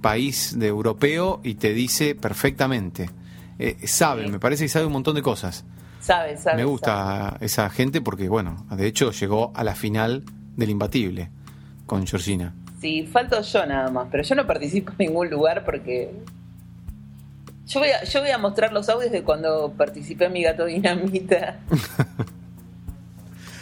[0.00, 3.10] país de europeo y te dice perfectamente.
[3.58, 4.32] Eh, sabe, Sí.
[4.32, 5.64] me parece que sabe un montón de cosas.
[6.00, 6.56] sabe, sabe.
[6.56, 6.64] me sabe.
[6.64, 10.24] gusta esa gente porque, bueno, de hecho llegó a la final
[10.56, 11.30] del imbatible
[11.86, 12.54] con Georgina.
[12.80, 16.10] Sí, falto yo nada más, pero yo no participo en ningún lugar porque.
[17.68, 20.64] Yo voy a, yo voy a mostrar los audios de cuando participé en mi gato
[20.64, 21.60] dinamita.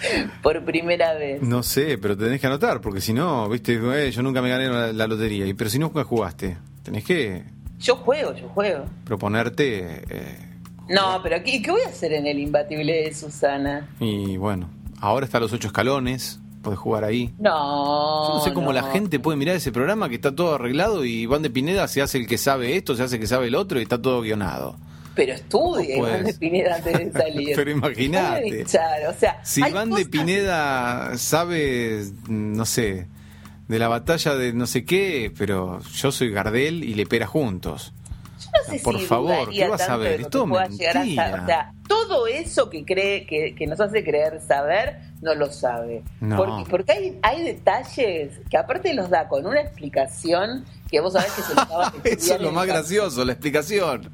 [0.42, 1.42] Por primera vez.
[1.42, 4.68] No sé, pero tenés que anotar, porque si no, viste, eh, yo nunca me gané
[4.68, 5.46] la, la lotería.
[5.46, 7.44] Y Pero si nunca jugaste, tenés que
[7.78, 8.84] Yo juego, yo juego.
[9.04, 10.02] proponerte.
[10.08, 10.38] eh,
[10.88, 13.88] No, pero ¿qué, qué voy a hacer en el imbatible de Susana?
[14.00, 14.68] y bueno,
[15.00, 17.32] ahora está los ocho escalones, podés jugar ahí.
[17.38, 18.28] No.
[18.28, 21.20] Yo no sé cómo la gente puede mirar ese programa que está todo arreglado y
[21.22, 23.54] Iván de Pineda se hace el que sabe esto, se hace el que sabe el
[23.54, 24.76] otro y está todo guionado.
[25.14, 26.26] Pero estudie ¿Cómo Iván puedes?
[26.26, 27.52] de Pineda antes de salir.
[27.56, 28.64] Pero imagínate.
[28.64, 28.68] O
[29.14, 33.06] sea, Si Iván de Pineda sabe, no sé,
[33.68, 37.92] de la batalla de no sé qué, pero yo soy Gardel y Lepera juntos.
[38.66, 40.12] no sé Por si favor, ¿qué vas a ver?
[40.12, 41.24] de lo Es que todo pueda llegar a mentira.
[41.28, 41.40] saber.
[41.40, 46.02] O sea, todo eso que cree que, que nos hace creer saber, no lo sabe.
[46.20, 46.36] No.
[46.36, 51.30] Porque, porque hay, hay detalles que aparte los da con una explicación que vos sabés
[51.32, 54.10] que se lo de Eso es lo más gracioso, la explicación.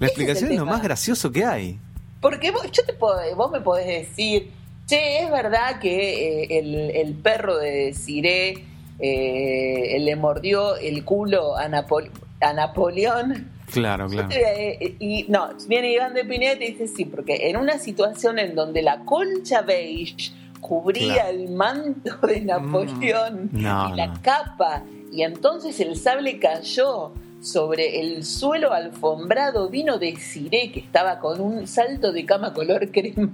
[0.00, 1.78] La es explicación es lo más gracioso que hay.
[2.20, 4.50] Porque vos, yo te puedo, vos me podés decir,
[4.86, 8.64] che, es verdad que eh, el, el perro de Ciré
[8.98, 13.48] eh, le mordió el culo a, Napol- a Napoleón.
[13.72, 14.28] Claro, claro.
[14.32, 18.54] Eh, y no, viene Iván de Pineda y dice sí, porque en una situación en
[18.54, 21.30] donde la concha beige cubría Claro.
[21.30, 24.20] el manto de Napoleón Mm, no, y la no.
[24.22, 24.82] capa,
[25.12, 31.40] y entonces el sable cayó sobre el suelo alfombrado, vino de Ciré, que estaba con
[31.40, 33.32] un salto de cama color crema.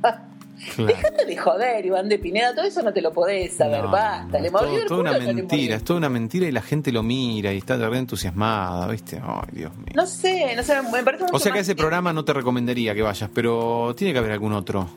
[0.75, 0.87] claro.
[0.87, 4.39] Dejate de joder, Iván de Pineda, todo eso no te lo podés saber, No, basta.
[4.39, 7.03] no, le todo- el toda una mentira, es toda una mentira y la gente lo
[7.03, 9.21] mira y está re entusiasmada, ¿viste?
[9.23, 9.87] Ay, Dios mío.
[9.95, 12.33] No sé, no sé, me parece o mucho sea que a ese programa no te
[12.33, 14.89] recomendaría que vayas, pero tiene que haber algún otro.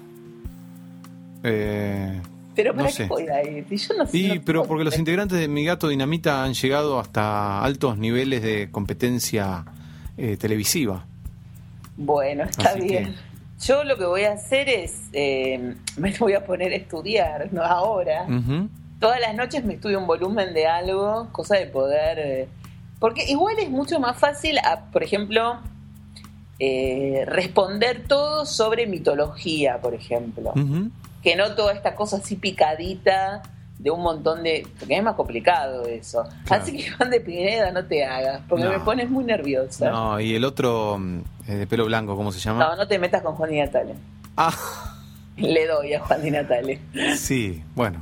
[1.44, 2.22] Eh,
[2.64, 3.04] Pero no ¿para sé.
[3.04, 3.66] qué voy a ir?
[3.70, 4.18] Yo no sé.
[4.18, 8.42] y, no pero porque los integrantes de Mi Gato Dinamita han llegado hasta altos niveles
[8.42, 9.66] de competencia
[10.18, 11.06] eh, televisiva.
[11.98, 13.16] Bueno, está Así bien.
[13.66, 15.10] Yo lo que voy a hacer es.
[15.14, 18.26] eh, me voy a poner a estudiar, no ahora.
[19.00, 22.20] Todas las noches me estudio un volumen de algo, cosa de poder.
[22.20, 22.48] eh,
[23.00, 25.58] porque igual es mucho más fácil, a, por ejemplo,
[26.60, 30.52] eh, responder todo sobre mitología, por ejemplo.
[30.54, 30.90] Ujú.
[31.24, 33.42] Que no toda esta cosa así picadita
[33.78, 34.68] de un montón de...
[34.78, 36.24] Porque es más complicado eso.
[36.46, 36.64] Claro.
[36.64, 38.72] Así que Iván de Pineda no te hagas, porque No.
[38.72, 39.90] me pones muy nerviosa.
[39.90, 40.12] No.
[40.14, 42.76] No, y el otro mm, eh, de pelo blanco, ¿cómo se llama?
[42.76, 43.96] no, te metas con Juan Di Natale.
[44.36, 44.54] Ah,
[45.38, 46.80] Le doy a Juan Di Natale.
[47.16, 48.02] sí, bueno.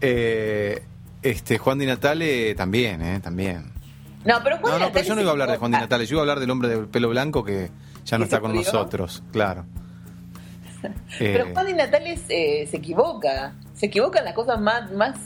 [0.00, 0.82] Eh,
[1.22, 3.20] este, Juan Di Natale también, ¿eh?
[3.20, 3.72] También.
[4.24, 5.78] No, pero Juan No, no, pero yo no iba a hablar de Juan Di.
[5.78, 7.70] Natale, yo iba a hablar del hombre de pelo blanco que
[8.04, 9.64] ya no ¿Que se está con nosotros, claro.
[11.18, 13.54] Pero Eh, Juan Di Natale eh, se equivoca.
[13.74, 14.90] Se equivoca en las cosas más...
[14.92, 15.16] más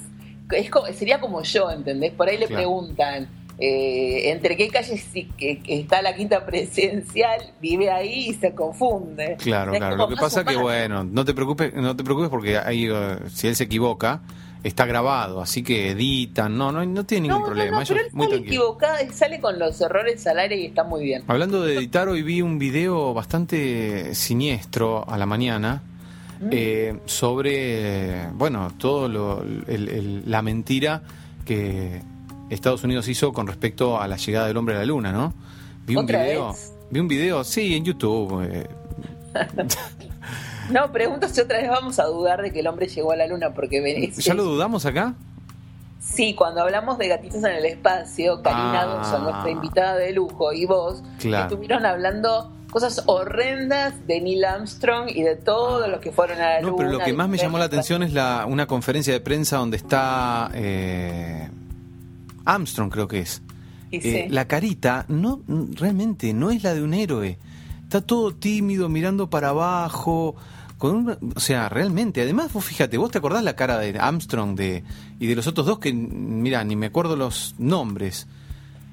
[0.51, 2.13] es sería como yo, ¿entendés?
[2.13, 2.61] Por ahí le Claro.
[2.63, 3.29] preguntan...
[3.59, 5.07] eh, entre qué calles
[5.39, 9.37] que, que está la quinta presidencial, vive ahí y se confunde.
[9.39, 9.97] Claro, Es claro.
[9.97, 10.63] Lo que pasa que, humano.
[10.65, 14.23] bueno, no te preocupes, no te preocupes porque ahí, eh, si él se equivoca,
[14.65, 17.71] está grabado, así que editan, no, no, no tiene ningún No, problema.
[17.71, 20.57] no, no, ellos pero él muy sale equivocado, él sale con los errores al aire
[20.59, 21.23] y está muy bien.
[21.29, 25.83] Hablando de editar, hoy vi un video bastante siniestro a la mañana
[26.41, 26.49] Mm.
[26.51, 31.03] eh, sobre, bueno, todo lo, el- el- la mentira
[31.45, 32.03] que
[32.51, 35.33] Estados Unidos hizo con respecto a la llegada del hombre a la luna, ¿no?
[35.87, 36.73] Vi un ¿Otra video, vez?
[36.91, 38.43] vi un video, sí, en YouTube.
[38.51, 38.67] eh,
[40.71, 43.27] No, pregunto si otra vez vamos a dudar de que el hombre llegó a la
[43.27, 45.15] luna porque ven- es- ¿Ya lo dudamos acá?
[46.01, 48.87] Sí, cuando hablamos de gatitos en el espacio, Karina Ah.
[48.87, 51.45] Dawson, nuestra invitada de lujo, y vos, Claro.
[51.51, 56.61] estuvieron hablando cosas horrendas de Neil Armstrong y de todos los que fueron a la
[56.61, 56.77] No, luna.
[56.79, 59.77] pero lo que más me llamó la atención es la, una conferencia de prensa donde
[59.77, 61.49] está eh,
[62.45, 63.43] Armstrong, creo que es.
[63.93, 64.25] Eh, sí.
[64.29, 65.41] la carita no
[65.79, 67.39] realmente no es la de un héroe.
[67.85, 70.35] Está todo tímido, mirando para abajo.
[70.79, 72.21] Con una- o sea, realmente.
[72.23, 74.83] Además, vos fíjate, vos te acordás la cara de Armstrong de,
[75.21, 78.27] y de los otros dos que, mira, ni me acuerdo los nombres.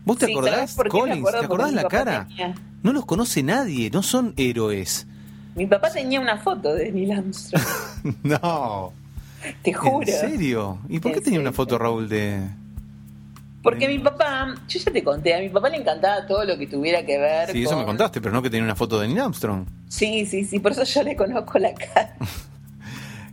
[0.06, 1.32] ¿Vos te Sí, acordás, ¿sabés por qué me Collins?
[1.32, 2.28] ¿Te acordás la cara?
[2.28, 5.08] tenía- No los conoce nadie, no son héroes.
[5.56, 7.64] Mi papá tenía una foto de Neil Armstrong,
[8.24, 8.94] no.
[9.64, 10.08] te juro.
[10.08, 10.80] ¿En serio?
[10.88, 12.48] ¿Y por qué En tenía una foto Raúl de.?
[13.64, 16.66] Porque mi papá, yo ya te conté, a mi papá le encantaba todo lo que
[16.68, 19.08] tuviera que ver Sí, eso me con- contaste, pero no que tenía una foto de
[19.08, 19.66] Neil Armstrong.
[19.88, 22.16] Sí, sí, sí, por eso yo le conozco la cara.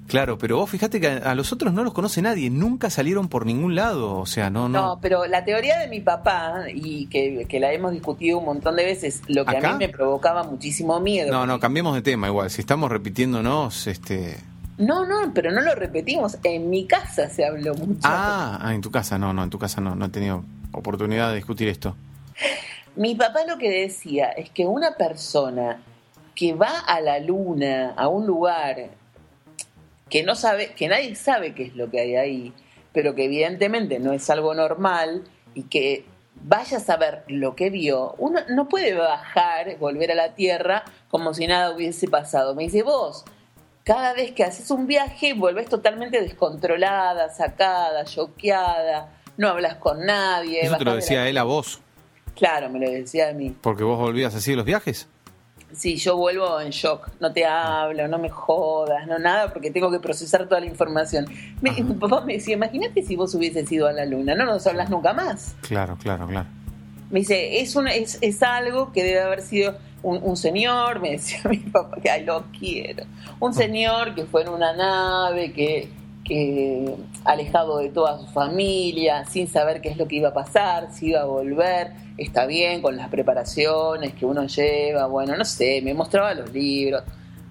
[0.06, 3.44] Claro, pero vos fíjate que a, los otros no los conoce nadie, nunca salieron por
[3.44, 4.80] ningún lado, o sea, no, no.
[4.80, 8.76] No, pero la teoría de mi papá, y que, que la hemos discutido un montón
[8.76, 9.68] de veces, lo que ¿Acá?
[9.68, 11.30] a mí me provocaba muchísimo miedo.
[11.30, 14.38] No, no, cambiemos de tema igual, si estamos repitiéndonos, este...
[14.78, 16.38] No, no, pero no lo repetimos.
[16.44, 18.00] En mi casa se habló mucho.
[18.04, 21.30] Ah, ah, en tu casa, no, no, en tu casa no, no he tenido oportunidad
[21.30, 21.96] de discutir esto.
[22.96, 25.80] Mi papá lo que decía es que una persona
[26.34, 28.90] que va a la luna, a un lugar
[30.08, 32.52] que no sabe, que nadie sabe qué es lo que hay ahí,
[32.92, 35.24] pero que evidentemente no es algo normal
[35.54, 36.04] y que
[36.42, 41.34] vaya a saber lo que vio, uno no puede bajar, volver a la Tierra como
[41.34, 42.54] si nada hubiese pasado.
[42.54, 43.24] Me dice, vos,
[43.88, 49.08] cada vez que haces un viaje, volvés totalmente descontrolada, sacada, choqueada,
[49.38, 50.60] no hablas con nadie.
[50.60, 51.80] Eso te lo decía la- él a vos,
[52.36, 53.56] Claro, me lo decía a mí.
[53.62, 55.08] porque vos volvías así de los viajes.
[55.72, 59.90] Sí, yo vuelvo en shock, no te hablo, no me jodas, no nada, porque tengo
[59.90, 61.26] que procesar toda la información.
[61.62, 64.66] Me- mi papá me decía, imagínate si vos hubieses ido a la luna, no nos
[64.66, 65.54] hablas nunca más.
[65.62, 66.46] Claro, claro, claro.
[67.10, 71.12] Me dice, es, una, es, es algo que debe haber sido un, un señor, me
[71.12, 73.04] decía mi papá, que ay, lo quiero,
[73.40, 75.88] un señor que fue en una nave, que,
[76.24, 76.94] que
[77.24, 81.08] alejado de toda su familia, sin saber qué es lo que iba a pasar, si
[81.08, 85.94] iba a volver, está bien con las preparaciones que uno lleva, bueno, no sé, me
[85.94, 87.02] mostraba los libros.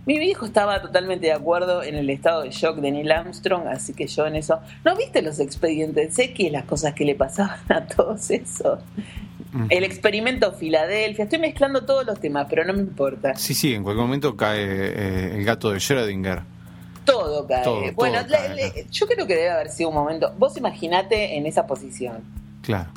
[0.05, 3.93] Mi viejo estaba totalmente de acuerdo en el estado de shock de Neil Armstrong, así
[3.93, 4.60] que yo en eso...
[4.86, 6.16] ¿No viste los expedientes?
[6.34, 8.80] Que las cosas que le pasaban a todos esos.
[9.70, 13.36] El experimento Filadelfia, estoy mezclando todos los temas, pero no me importa.
[13.36, 16.41] Sí, sí, en cualquier momento cae eh, el gato de Schrödinger.
[17.05, 17.64] Todo cae.
[17.64, 18.88] Todo, bueno, todo le- cae, le- claro.
[18.91, 20.34] yo creo que debe haber sido un momento.
[20.38, 22.18] Vos imaginate en esa posición.
[22.62, 22.89] Claro.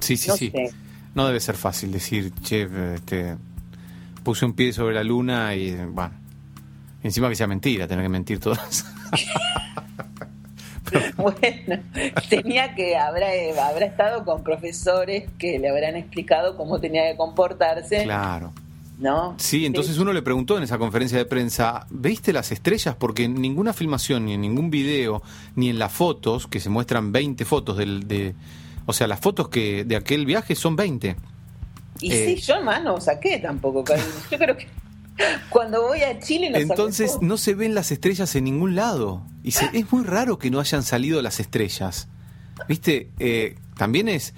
[0.00, 0.50] Sí, sí, no sí.
[0.50, 0.70] sé.
[1.14, 3.36] No debe ser fácil decir, che, este,
[4.22, 6.12] puse un pie sobre la luna y, bueno,
[7.02, 8.84] encima que sea mentira, tener que mentir todas.
[11.16, 11.82] Bueno,
[12.28, 13.28] tenía que, habrá,
[13.68, 18.52] habrá estado con profesores que le habrán explicado cómo tenía que comportarse, claro.
[18.98, 19.34] ¿no?
[19.38, 22.96] Sí, entonces uno le preguntó en esa conferencia de prensa, ¿viste las estrellas?
[22.98, 25.22] Porque en ninguna filmación, ni en ningún video,
[25.54, 28.34] ni en las fotos, que se muestran 20 fotos del, de...
[28.86, 31.16] O sea, las fotos que de aquel viaje son 20.
[32.00, 33.84] Y eh, sí, yo más no saqué tampoco.
[34.30, 34.66] Yo creo que
[35.48, 39.22] cuando voy a Chile no Entonces no se ven las estrellas en ningún lado.
[39.48, 42.08] Y es muy raro que no hayan salido las estrellas.
[42.68, 43.10] ¿Viste?
[43.18, 44.34] Eh, también es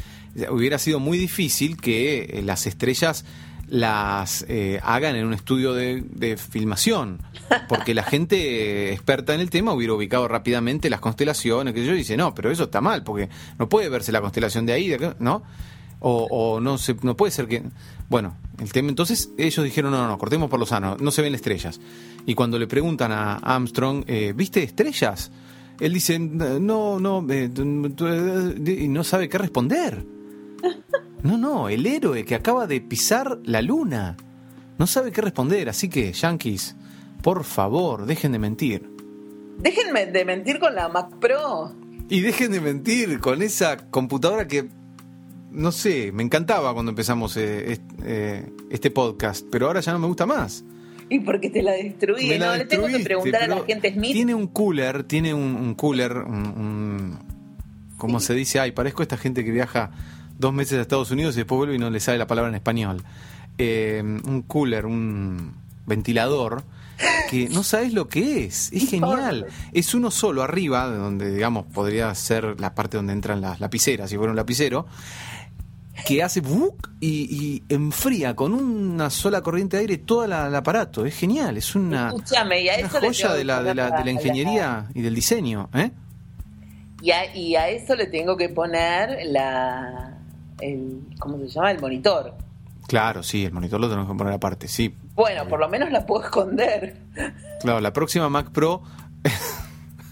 [0.51, 3.25] hubiera sido muy difícil que eh, las estrellas
[3.69, 7.23] las eh, hagan en un estudio de, de filmación.
[7.69, 11.93] Porque la gente eh, experta en el tema hubiera ubicado rápidamente las constelaciones, que yo
[11.93, 14.97] dice, no, pero eso está mal, porque no puede verse la constelación de ahí, de
[14.97, 15.43] acá", ¿no?
[16.01, 17.63] O, o no se, no puede ser que
[18.09, 21.21] bueno el tema entonces ellos dijeron no no no cortemos por lo sano no se
[21.23, 21.79] ven estrellas.
[22.27, 25.31] Y cuando le preguntan a Armstrong eh, viste estrellas
[25.79, 28.09] él dice no no eh, tu-
[28.67, 30.05] y no sabe qué responder.
[31.23, 34.17] No no el héroe que acaba de pisar la luna.
[34.79, 36.75] No sabe qué responder así que yankees
[37.23, 38.89] por favor dejen de mentir.
[39.59, 41.75] Déjenme de mentir con la Mac Pro.
[42.09, 44.71] y dejen de mentir con esa computadora que
[45.51, 50.07] no sé, me encantaba cuando empezamos eh, eh, este podcast, pero ahora ya no me
[50.07, 50.65] gusta más.
[51.09, 52.29] Y porque te la destruí.
[52.29, 54.13] Me la no, le tengo que preguntar a la gente Smith.
[54.13, 57.19] Tiene un cooler, tiene un, un cooler, un, un-
[57.99, 58.61] ¿cómo se dice?
[58.61, 59.91] Ay, parezco esta gente que viaja
[60.39, 62.55] dos meses a Estados Unidos y después vuelve y no le sale la palabra en
[62.55, 63.03] español.
[63.59, 66.63] Eh, un cooler, un ventilador
[67.29, 69.47] que no sabes lo que es, es genial.
[69.73, 74.11] Es uno solo arriba, de donde digamos podría ser la parte donde entran las lapiceras,
[74.11, 74.87] si fuera un lapicero,
[76.07, 76.89] que hace ¡buc!
[77.01, 81.05] y, y enfría con una sola corriente de aire todo la- el aparato.
[81.07, 84.05] Es genial, es una, Escúchame, y a una eso joya de la, de la, de
[84.05, 85.69] la ingeniería y del diseño.
[85.75, 85.91] ¿eh?
[87.03, 90.19] Y a, y a eso le tengo que poner la.
[90.61, 91.71] El, ¿Cómo se llama?
[91.71, 92.35] El monitor.
[92.87, 94.95] Claro, sí, el monitor lo tenemos que poner aparte, sí.
[95.15, 96.97] Bueno, por lo menos la puedo esconder.
[97.61, 98.83] Claro, la próxima Mac Pro.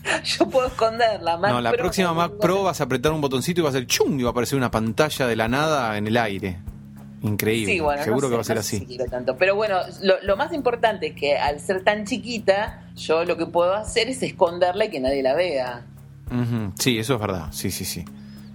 [0.25, 3.21] Yo puedo esconder la Mac no, la Pro, próxima Mac Pro vas a apretar un
[3.21, 5.97] botoncito y va a hacer chung y va a aparecer una pantalla de la nada
[5.97, 6.59] en el aire.
[7.23, 7.73] Increíble.
[7.75, 8.99] Sí, bueno, Seguro no que va a ser no así.
[9.11, 9.37] tanto.
[9.37, 13.47] Pero bueno, lo, lo más importante es que al ser tan chiquita, yo lo que
[13.47, 15.85] puedo hacer es esconderla y que nadie la vea.
[16.79, 17.49] Sí, eso es verdad.
[17.51, 18.05] Sí, sí, sí.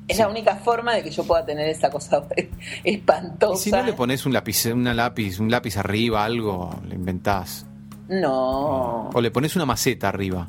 [0.07, 0.21] Es Sí.
[0.21, 2.23] la única forma de que yo pueda tener esa cosa
[2.83, 3.63] Y espantosa.
[3.63, 7.65] si no le pones un lápiz, una lápiz, un lápiz arriba, algo, le inventás.
[8.09, 9.09] No.
[9.13, 10.47] O le pones una maceta arriba.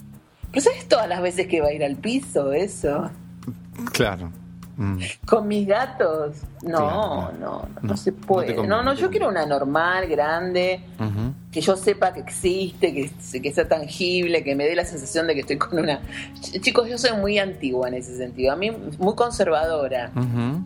[0.55, 3.11] Pero ¿sabes todas las veces que va a ir al piso eso?
[3.93, 4.31] Claro.
[4.77, 4.99] Mm.
[5.27, 6.37] Con mis gatos.
[6.63, 7.69] No, Claro, no, no.
[7.83, 8.55] no, se no puede.
[8.57, 10.81] conviene, No, no, yo quiero una normal, grande,
[11.53, 15.35] que yo sepa que existe, que, que sea tangible, que me dé la sensación de
[15.35, 16.01] que estoy con una...
[16.41, 18.53] Ch- Chicos, yo soy muy antigua en ese sentido.
[18.53, 20.11] A mí, muy conservadora.
[20.17, 20.65] Ujú.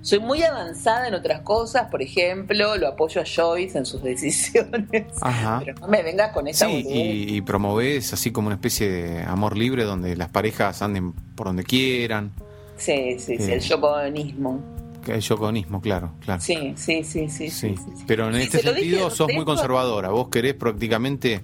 [0.00, 5.06] Soy muy avanzada en otras cosas, por ejemplo, lo apoyo a Joyce en sus decisiones.
[5.20, 5.60] Ajá.
[5.64, 9.22] Pero no me vengas con esa Sí, y, y promovés así como una especie de
[9.24, 12.32] amor libre donde las parejas anden por donde quieran.
[12.76, 13.54] Sí, sí, sí, Eh.
[13.54, 14.60] el yoconismo.
[15.04, 16.40] Que El yoconismo, claro, claro.
[16.40, 17.50] Sí, sí, sí, sí, sí.
[17.50, 18.04] Sí, sí, sí.
[18.06, 20.10] pero en Sí, este se sentido sos muy conservadora.
[20.10, 21.42] Vos querés prácticamente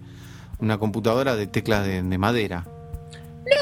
[0.58, 2.66] una computadora de teclas de, de madera.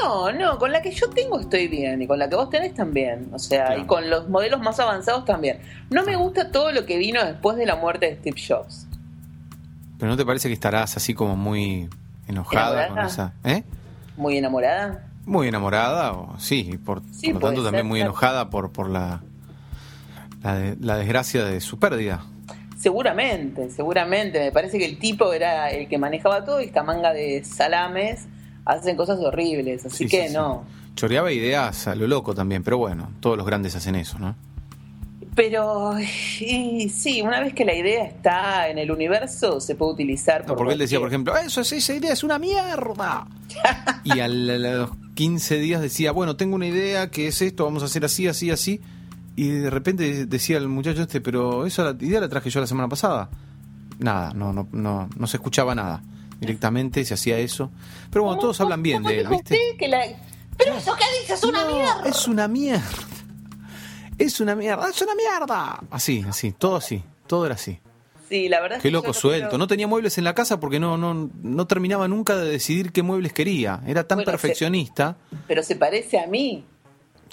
[0.01, 2.73] No, no, con la que yo tengo estoy bien y con la que vos tenés
[2.73, 3.29] también.
[3.33, 3.81] O sea, Claro.
[3.81, 5.59] y con los modelos más avanzados también.
[5.89, 8.87] No me gusta todo lo que vino después de la muerte de Steve Jobs.
[9.99, 11.89] Pero ¿no te parece que estarás así como muy
[12.27, 13.33] enojada con esa?
[13.43, 13.63] ¿Eh?
[14.15, 15.07] Muy enamorada.
[15.25, 18.89] Muy enamorada, o sí, por, Sí, por lo tanto ser, también muy enojada por, por
[18.89, 19.21] la,
[20.43, 22.25] la, de- la desgracia de su pérdida.
[22.77, 24.39] Seguramente, seguramente.
[24.39, 28.27] Me parece que el tipo era el que manejaba todo y esta manga de salames
[28.65, 29.85] hacen cosas horribles.
[29.85, 30.33] Así Sí, que sí, sí.
[30.33, 30.63] no.
[30.95, 34.35] Choreaba ideas a lo loco también, pero bueno, todos los grandes hacen eso, ¿no?
[35.35, 40.41] Pero y, sí, una vez que la idea está en el universo, se puede utilizar.
[40.41, 43.27] No, por porque él decía, por ejemplo, eso es, esa idea es una mierda.
[44.03, 47.87] y a los 15 días decía, bueno, tengo una idea que es esto, vamos a
[47.87, 48.79] hacer así, así, así.
[49.35, 52.87] Y de repente decía el muchacho este, pero esa idea la traje yo la semana
[52.87, 53.29] pasada.
[53.97, 56.03] Nada, no, no, no, no se escuchaba nada.
[56.39, 57.71] Directamente se hacía eso.
[58.11, 59.53] Pero bueno, ¿Cómo- todos hablan bien de él, ¿viste?
[59.55, 60.05] usted que la-
[60.57, 62.03] Pero eso que dice es una No, mierda.
[62.05, 62.83] Es una mierda.
[64.17, 65.79] Es una mierda, es una mierda.
[65.89, 67.03] Así, así, todo así.
[67.27, 67.79] Todo era así.
[68.29, 69.57] Sí, la verdad es Qué loco no suelto.
[69.57, 73.01] No tenía muebles en la casa porque no, no, no terminaba nunca de decidir qué
[73.03, 73.81] muebles quería.
[73.87, 75.17] Era tan Bueno, perfeccionista.
[75.47, 76.63] Pero se parece a mí.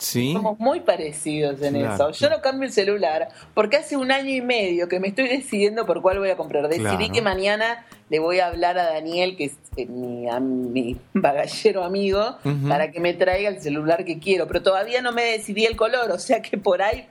[0.01, 0.33] Sí.
[0.33, 2.11] Somos muy parecidos en Claro, eso.
[2.13, 2.37] Yo claro.
[2.37, 6.01] no cambio el celular porque hace un año y medio que me estoy decidiendo por
[6.01, 6.69] cuál voy a comprar.
[6.69, 7.13] Decidí Claro.
[7.13, 11.85] que mañana le voy a hablar a Daniel, que es eh, mi, a mi bagallero
[11.85, 14.47] amigo, para que me traiga el celular que quiero.
[14.47, 17.07] Pero todavía no me decidí el color, o sea que por ahí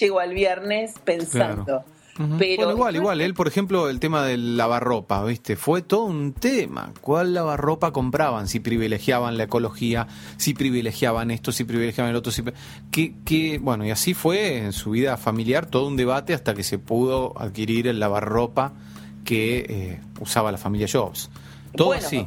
[0.00, 1.84] llego al viernes pensando.
[2.16, 3.20] Pero bueno, igual, igual.
[3.20, 5.56] Él, por ejemplo, el tema del lavarropa, ¿viste?
[5.56, 6.92] Fue todo un tema.
[7.00, 8.46] ¿Cuál lavarropa compraban?
[8.46, 10.06] Si privilegiaban la ecología,
[10.36, 12.30] si privilegiaban esto, si privilegiaban el otro.
[12.30, 12.44] Si...
[12.90, 16.62] Que, que, bueno, y así fue en su vida familiar todo un debate hasta que
[16.62, 18.72] se pudo adquirir el lavarropa
[19.24, 21.30] que eh, usaba la familia Jobs.
[21.74, 22.26] Todo Bueno, así.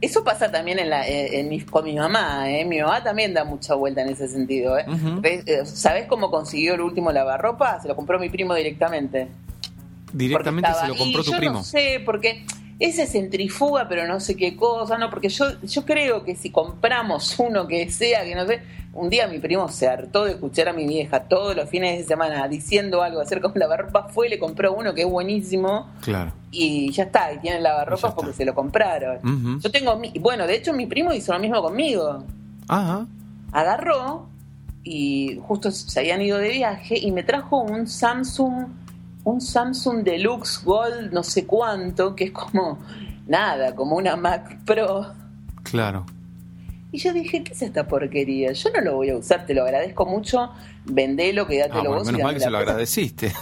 [0.00, 2.64] Eso pasa también en la, eh, en mi- con mi mamá, ¿eh?
[2.66, 4.84] Mi mamá también da mucha vuelta en ese sentido, ¿eh?
[5.22, 7.80] Eh, ¿Sabés cómo consiguió el último lavarropa?
[7.80, 9.28] Se lo compró mi primo directamente.
[10.12, 11.52] Directamente se lo compró tu yo primo.
[11.54, 12.44] No sé, porque
[12.78, 17.36] ese centrifuga, pero no sé qué cosa, no, porque yo, yo creo que si compramos
[17.38, 18.60] uno que sea, que no sé,
[18.92, 22.04] un día mi primo se hartó de escuchar a mi vieja todos los fines de
[22.04, 26.32] semana diciendo algo acerca de lavarropa, fue y le compró uno que es buenísimo Claro.
[26.50, 29.60] y ya está, y tiene Y lavarropa ya porque se lo compraron.
[29.60, 32.24] Yo tengo, mi, bueno, de hecho mi primo hizo lo mismo conmigo.
[32.68, 33.06] Ajá.
[33.52, 34.28] Agarró
[34.82, 38.66] y justo se habían ido de viaje y me trajo un Samsung,
[39.26, 42.78] un Samsung Deluxe Gold no sé cuánto, que es como
[43.26, 45.12] nada, como una Mac Pro.
[45.64, 46.06] Claro.
[46.92, 48.52] Y yo dije, ¿qué es esta porquería?
[48.52, 50.50] Yo no lo voy a usar, te lo agradezco mucho,
[50.84, 52.08] vendelo, quédatelo Ah, bueno, vos.
[52.08, 52.70] y menos mal que se lo plata".
[52.70, 53.32] agradeciste.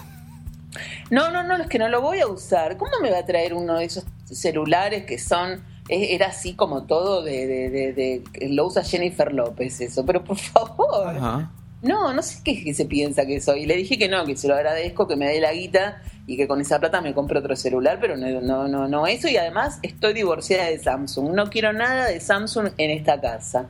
[1.11, 2.77] No, no, no, es que no lo voy a usar.
[2.79, 7.23] ¿Cómo me va a traer uno de esos celulares que son, era así como todo
[7.23, 10.05] de, de, de, de- lo usa Jennifer López eso?
[10.07, 11.09] Pero por favor.
[11.17, 11.51] Ajá.
[11.85, 13.67] No, no sé qué, qué se piensa que soy.
[13.67, 16.49] Le dije que no, que se lo agradezco, que me dé la guita y que
[16.49, 19.29] con esa plata me compre otro celular, pero no, no, no, no eso.
[19.29, 21.35] Y además estoy divorciada de Samsung.
[21.35, 23.67] No quiero nada de Samsung en esta casa.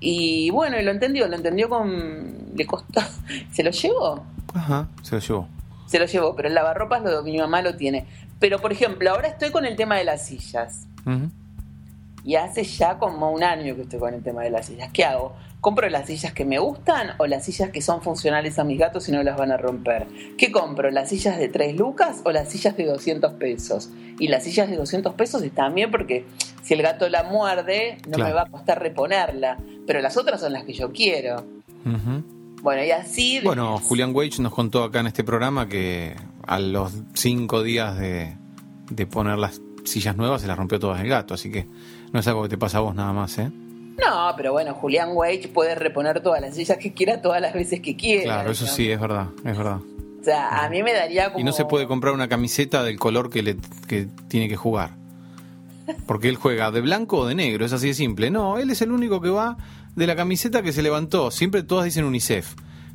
[0.00, 2.54] Y bueno, y lo entendió, lo entendió con...
[2.54, 3.02] Le costó...
[3.52, 4.24] ¿Se lo llevó?
[4.54, 4.88] Ajá.
[5.02, 5.48] Se lo llevó.
[5.86, 8.06] Se lo llevó, pero el lavarropas lo, mi mamá lo tiene.
[8.40, 10.86] Pero, por ejemplo, ahora estoy con el tema de las sillas.
[12.24, 14.90] Y hace ya como un año que estoy con el tema de las sillas.
[14.92, 15.36] ¿Qué hago?
[15.66, 19.08] ¿Compro las sillas que me gustan o las sillas que son funcionales a mis gatos
[19.08, 20.06] y no las van a romper?
[20.38, 20.92] ¿Qué compro?
[20.92, 23.90] ¿Las sillas de 3 lucas o las sillas de 200 pesos?
[24.20, 26.24] Y las sillas de 200 pesos están bien porque
[26.62, 29.56] si el gato la muerde no me va a costar reponerla,
[29.88, 31.44] pero las otras son las que yo quiero.
[32.62, 33.40] Bueno, y así...
[33.42, 36.14] Bueno, Julián Weich nos contó acá en este programa que
[36.46, 38.36] a los cinco días de,
[38.88, 41.66] de poner las sillas nuevas se las rompió todas el gato, así que
[42.12, 43.50] no es algo que te pasa a vos nada más, ¿eh?
[43.98, 47.80] No, pero bueno, Julián Weich puede reponer todas las sillas que quiera todas las veces
[47.80, 48.24] que quiera.
[48.24, 49.78] Claro, eso sí, es verdad, es verdad.
[50.20, 51.40] O sea, a mí me daría como...
[51.40, 54.90] Y no se puede comprar una camiseta del color que, le, que tiene que jugar.
[56.06, 58.30] Porque él juega de blanco o de negro, es así de simple.
[58.30, 59.56] No, él es el único que va
[59.94, 61.30] de la camiseta que se levantó.
[61.30, 62.54] Siempre todas dicen UNICEF.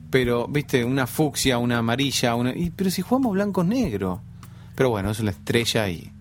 [0.10, 2.54] Pero, viste, una fucsia, una amarilla, una...
[2.54, 4.22] Y, pero si jugamos blanco-negro.
[4.76, 6.12] Pero bueno, es la estrella y,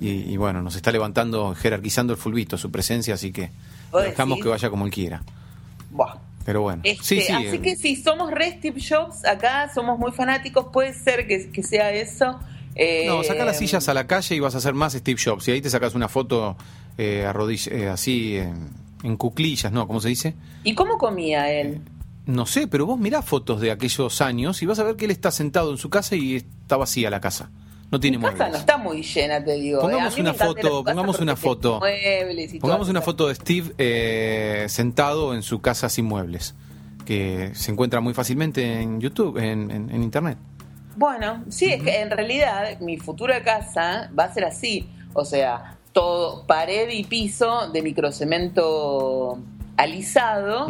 [0.00, 3.50] y, bueno, nos está levantando, jerarquizando el fulbito, su presencia, así que
[3.92, 5.22] dejamos que vaya como él quiera.
[6.44, 10.12] Pero bueno, sí, este, sí, así que si somos re Steve Jobs acá, somos muy
[10.12, 12.38] fanáticos, puede ser que, que sea eso.
[13.06, 15.46] no, saca las eh, sillas a la calle y vas a hacer más Steve Jobs.
[15.48, 16.56] Y ahí te sacas una foto
[16.96, 17.30] eh,
[17.70, 18.38] eh así
[19.02, 19.86] en cuclillas, ¿no?
[19.86, 20.34] ¿Cómo se dice?
[20.64, 21.80] ¿Y cómo comía él?
[22.26, 25.10] No sé, pero vos mirá fotos de aquellos años y vas a ver que él
[25.10, 27.50] está sentado en su casa y está vacía la casa.
[27.90, 29.80] No tiene Mi casa no está muy llena, te digo.
[29.80, 31.80] Pongamos una foto, pongamos una foto.
[32.60, 36.54] Pongamos una foto de Steve eh, sentado en su casa sin muebles,
[37.06, 40.36] que se encuentra muy fácilmente en YouTube, en, Internet.
[40.96, 44.86] Bueno, sí, es que en realidad mi futura casa va a ser así.
[45.14, 49.38] O sea, todo pared y piso de microcemento
[49.78, 50.66] alisado,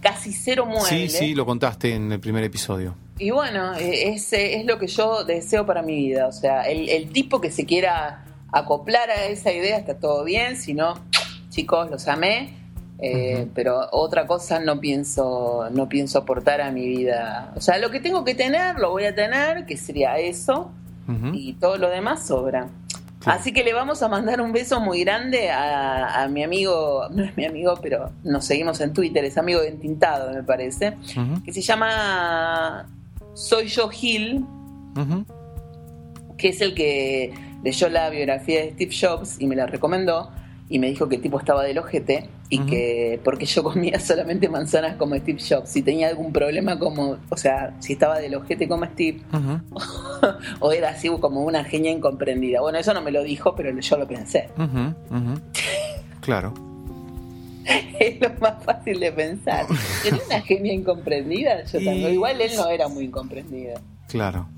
[0.00, 0.88] casi cero muebles.
[0.88, 2.94] Sí, sí, lo contaste en el primer episodio.
[3.18, 6.26] Y bueno, e, ese es lo que yo deseo para mi vida.
[6.26, 10.56] O sea, el, tipo que se quiera acoplar a esa idea está todo bien.
[10.56, 10.94] Si no,
[11.50, 12.58] chicos, los amé.
[13.00, 17.52] Eh, pero otra cosa no pienso, no pienso aportar a mi vida.
[17.56, 20.70] O sea, lo que tengo que tener, lo voy a tener, que sería eso.
[21.34, 22.70] Y todo lo demás sobra.
[23.26, 27.36] Así que le vamos a mandar un beso muy grande a, mi amigo, no es
[27.36, 30.96] mi amigo, pero nos seguimos en Twitter, es amigo de Entintado, me parece,
[31.44, 32.86] que se llama
[33.34, 34.44] Soy Yo Gil,
[36.36, 37.32] que es el que
[37.62, 40.30] leyó la biografía de Steve Jobs y me la recomendó
[40.68, 44.48] y me dijo que el tipo estaba del ojete y que porque yo comía solamente
[44.48, 48.68] manzanas como Steve Jobs, si tenía algún problema como, o sea, si estaba del ojete
[48.68, 49.20] como Steve
[50.60, 52.60] o era así como una genia incomprendida.
[52.60, 54.48] Bueno, eso no me lo dijo, pero yo lo pensé.
[56.20, 56.73] claro.
[58.00, 59.66] es lo más fácil de pensar.
[60.04, 61.64] ¿Era una genia incomprendida?
[61.64, 63.80] Yo Igual él no era muy incomprendida.
[64.08, 64.48] Claro.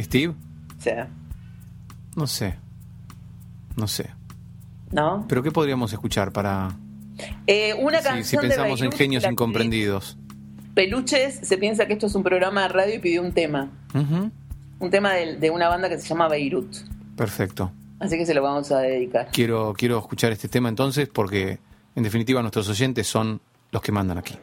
[0.00, 0.34] ¿Steve?
[0.78, 0.90] Sí.
[2.16, 2.56] No sé.
[3.76, 4.10] No sé.
[4.90, 5.26] ¿No?
[5.28, 6.76] ¿Pero qué podríamos escuchar para...?
[7.46, 10.16] Eh, una canción si, pensamos en genios incomprendidos.
[10.74, 13.70] Peluches se piensa que esto es un programa de radio y pidió un tema.
[13.92, 16.76] Un tema de, una banda que se llama Beirut.
[17.16, 17.72] Perfecto.
[17.98, 19.28] Así que se lo vamos a dedicar.
[19.32, 21.58] Quiero, quiero escuchar este tema entonces porque
[21.94, 24.36] en definitiva nuestros oyentes son los que mandan aquí.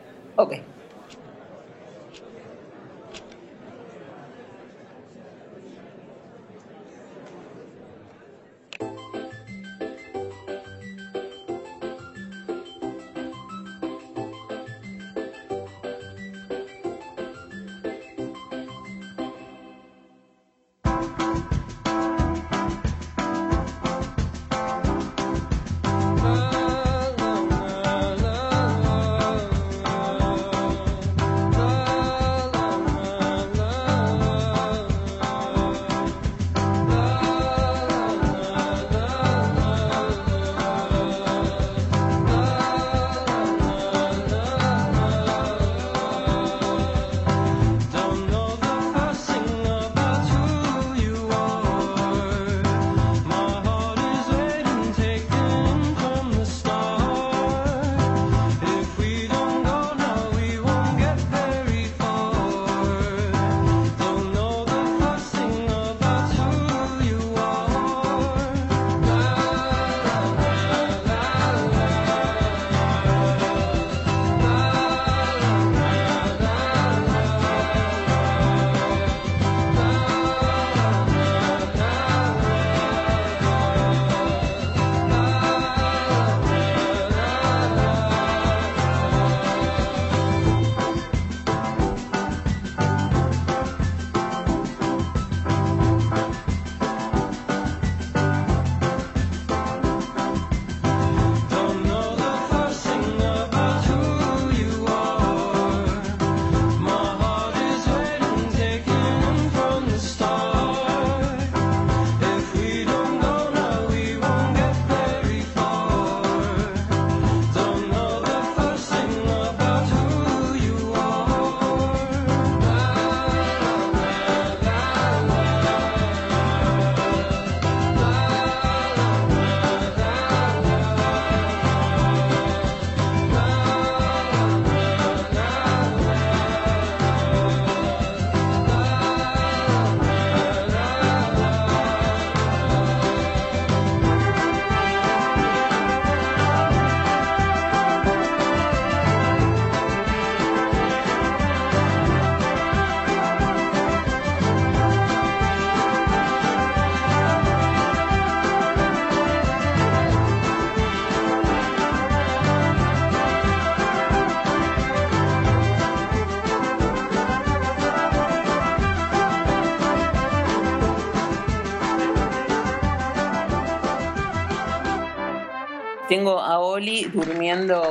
[177.16, 177.82] Durmiendo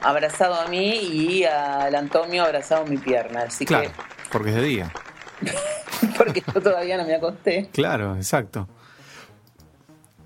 [0.00, 3.42] abrazado a mí y al Antonio abrazado a mi pierna.
[3.42, 3.90] Así Claro,
[4.30, 4.92] porque es de día.
[5.44, 7.68] que, porque yo todavía no me acosté.
[7.72, 8.68] Claro, exacto.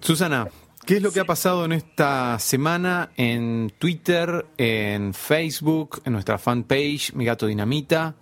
[0.01, 0.49] Susana,
[0.85, 6.37] ¿qué es lo que ha pasado en esta semana en Twitter, en Facebook, en nuestra
[6.39, 8.15] fanpage, Mi Gato Dinamita?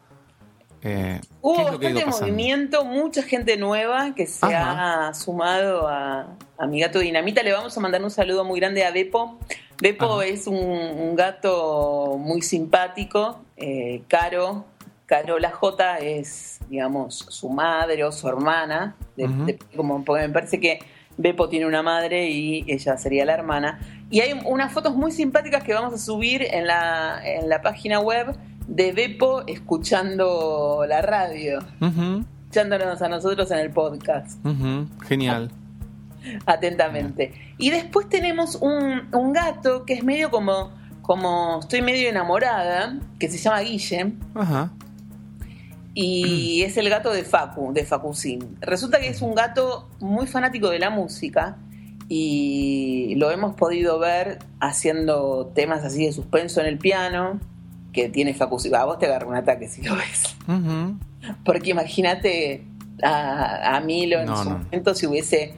[0.84, 5.08] Eh, ¿qué Hubo bastante movimiento, mucha gente nueva que se Ajá.
[5.08, 7.42] ha sumado a, a mi gato Dinamita.
[7.42, 9.38] Le vamos a mandar un saludo muy grande a Beppo.
[9.80, 10.26] Beppo Ajá.
[10.26, 14.64] es un, un gato muy simpático, eh, caro.
[15.06, 18.96] Carola J es, digamos, su madre o su hermana.
[19.16, 20.78] de- como, porque me parece que
[21.18, 23.78] Beppo tiene una madre y ella sería la hermana.
[24.10, 28.00] Y hay unas fotos muy simpáticas que vamos a subir en la, en la página
[28.00, 28.34] web
[28.66, 34.38] de Beppo escuchando la radio, Ujú, escuchándonos a nosotros en el podcast,
[35.06, 35.50] Genial.
[36.46, 37.32] atentamente.
[37.58, 40.70] Y después tenemos un, un gato que es medio como,
[41.02, 44.70] como estoy medio enamorada, que se llama Guille, Ajá.
[45.94, 48.56] y es el gato de Facu, de Facucín.
[48.60, 51.56] Resulta que es un gato muy fanático de la música
[52.08, 57.40] y lo hemos podido ver haciendo temas así de suspenso en el piano,
[57.92, 58.74] que tiene Facucín.
[58.74, 60.36] A vos te agarra un ataque si lo ves.
[61.44, 62.64] Porque imagínate
[63.02, 64.58] a, a Milo en No, su no.
[64.58, 65.54] momento si hubiese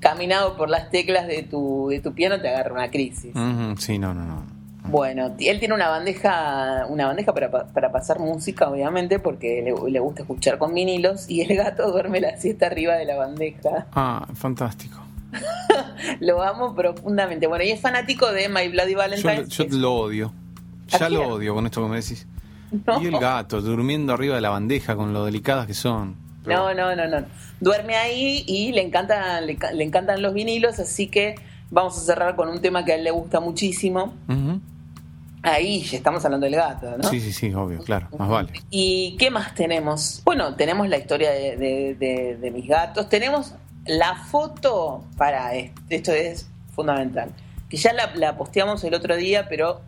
[0.00, 3.32] caminado por las teclas de tu, de tu piano te agarra una crisis.
[3.78, 4.58] Sí, no, no, no.
[4.84, 9.90] Bueno, él tiene una bandeja, una bandeja para, pa- para pasar música, obviamente, porque le,
[9.90, 13.86] le gusta escuchar con vinilos y el gato duerme la siesta arriba de la bandeja.
[13.92, 14.96] Ah, fantástico.
[16.20, 17.46] Lo amo profundamente.
[17.46, 19.44] Bueno, y es fanático de My Bloody Valentine.
[19.48, 20.32] yo lo odio.
[20.92, 22.26] ¿A Ya lo odio con esto que me decís.
[22.86, 23.02] No.
[23.02, 26.16] Y el gato durmiendo arriba de la bandeja con lo delicadas que son.
[26.46, 27.24] No, no, no, no.
[27.60, 31.34] Duerme ahí y le encantan, le, ca- le encantan los vinilos, así que
[31.70, 34.14] vamos a cerrar con un tema que a él le gusta muchísimo.
[35.42, 37.08] Ahí ya estamos hablando del gato, ¿no?
[37.08, 38.52] Sí, sí, sí, obvio, claro, más vale.
[38.70, 40.20] ¿Y qué más tenemos?
[40.24, 43.08] Bueno, tenemos la historia de, de- de- de mis gatos.
[43.08, 43.54] Tenemos
[43.86, 47.30] la foto para esto, esto es fundamental.
[47.70, 49.80] Que ya la, la posteamos el otro día, pero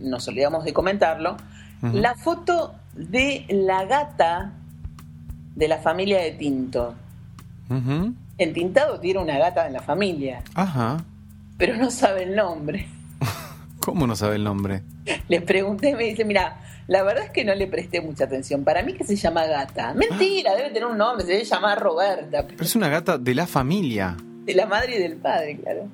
[0.00, 1.36] nos olvidamos de comentarlo.
[1.82, 4.52] La foto de la gata
[5.54, 6.94] de la familia de Tinto.
[7.68, 11.04] En Tintado tiene una gata en la familia, Ajá.
[11.56, 12.86] pero no sabe el nombre.
[13.80, 14.82] ¿Cómo no sabe el nombre?
[15.28, 18.64] Les pregunté me dice, mira, la verdad es que no le presté mucha atención.
[18.64, 19.94] Para mí que se llama gata.
[19.94, 22.46] Mentira, debe tener un nombre, se debe llamar Roberta.
[22.46, 24.16] Pero es una gata de la familia.
[24.44, 25.88] De la madre y del padre, claro.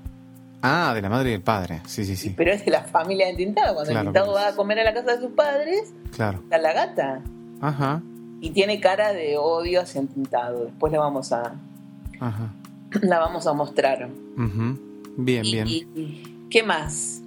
[0.63, 1.81] Ah, de la madre y del padre.
[1.87, 2.35] Sí, sí, sí.
[2.37, 3.75] Pero es de la familia de Tintado.
[3.75, 4.47] Cuando Claro, Tintado claro.
[4.47, 6.39] va a comer a la casa de sus padres, Claro.
[6.43, 7.21] está la gata.
[7.61, 8.03] Ajá.
[8.41, 10.65] Y tiene cara de odio hacia Tintado.
[10.67, 11.55] Después la vamos a,
[12.21, 12.53] Ajá.
[13.03, 14.09] la vamos a mostrar.
[14.37, 14.79] Ujú.
[15.19, 15.69] Bien, Y- bien.
[15.69, 17.21] y- ¿Qué más?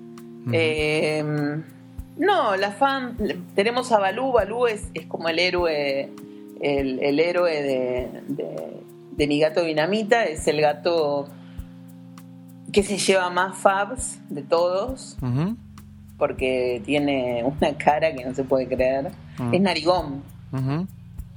[0.51, 1.23] Eh,
[2.17, 3.15] no, la fan.
[3.55, 4.31] Tenemos a Balú.
[4.31, 6.09] Balú es, es como el héroe.
[6.61, 8.79] El, el héroe de, de-
[9.11, 10.23] de mi gato Dinamita.
[10.25, 11.27] Es el gato
[12.71, 15.17] que se lleva más fabs de todos.
[16.17, 19.11] Porque tiene una cara que no se puede creer.
[19.37, 19.53] Mm.
[19.53, 20.23] Es narigón.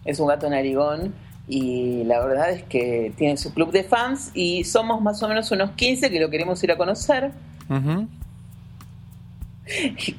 [0.04, 1.14] Es un gato narigón.
[1.48, 4.30] Y la verdad es que tiene su club de fans.
[4.34, 7.30] Y somos más o menos unos 15 que lo queremos ir a conocer.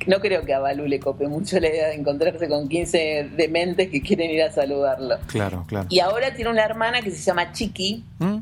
[0.08, 3.90] No creo que a Balú le cope mucho la idea de encontrarse con 15 dementes
[3.90, 5.18] que quieren ir a saludarlo.
[5.28, 5.88] Claro, claro.
[5.90, 8.38] Y ahora tiene una hermana que se llama Chiqui, ¿Mm?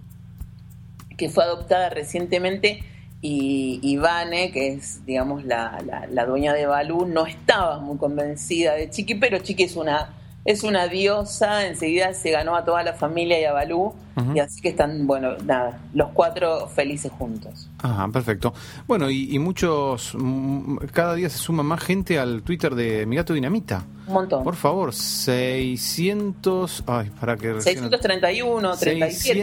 [1.22, 2.84] Que fue adoptada recientemente,
[3.22, 8.74] y Ivane, que es, digamos, la, la- la dueña de Balú, no estaba muy convencida
[8.74, 10.10] de Chiqui, pero Chiqui es una,
[10.44, 13.94] es una diosa, enseguida se ganó a toda la familia y a Balú,
[14.36, 17.70] y así que están, bueno, nada, los cuatro felices juntos.
[17.82, 18.54] Ajá, perfecto.
[18.88, 23.16] Bueno, y, y muchos, mm, cada día se suma más gente al Twitter de Mi
[23.16, 23.84] Gato Dinamita.
[24.08, 24.44] Un montón.
[24.44, 26.84] Por favor, 600...
[26.88, 27.54] Ay, para que...
[27.54, 29.40] recién- 631, 37.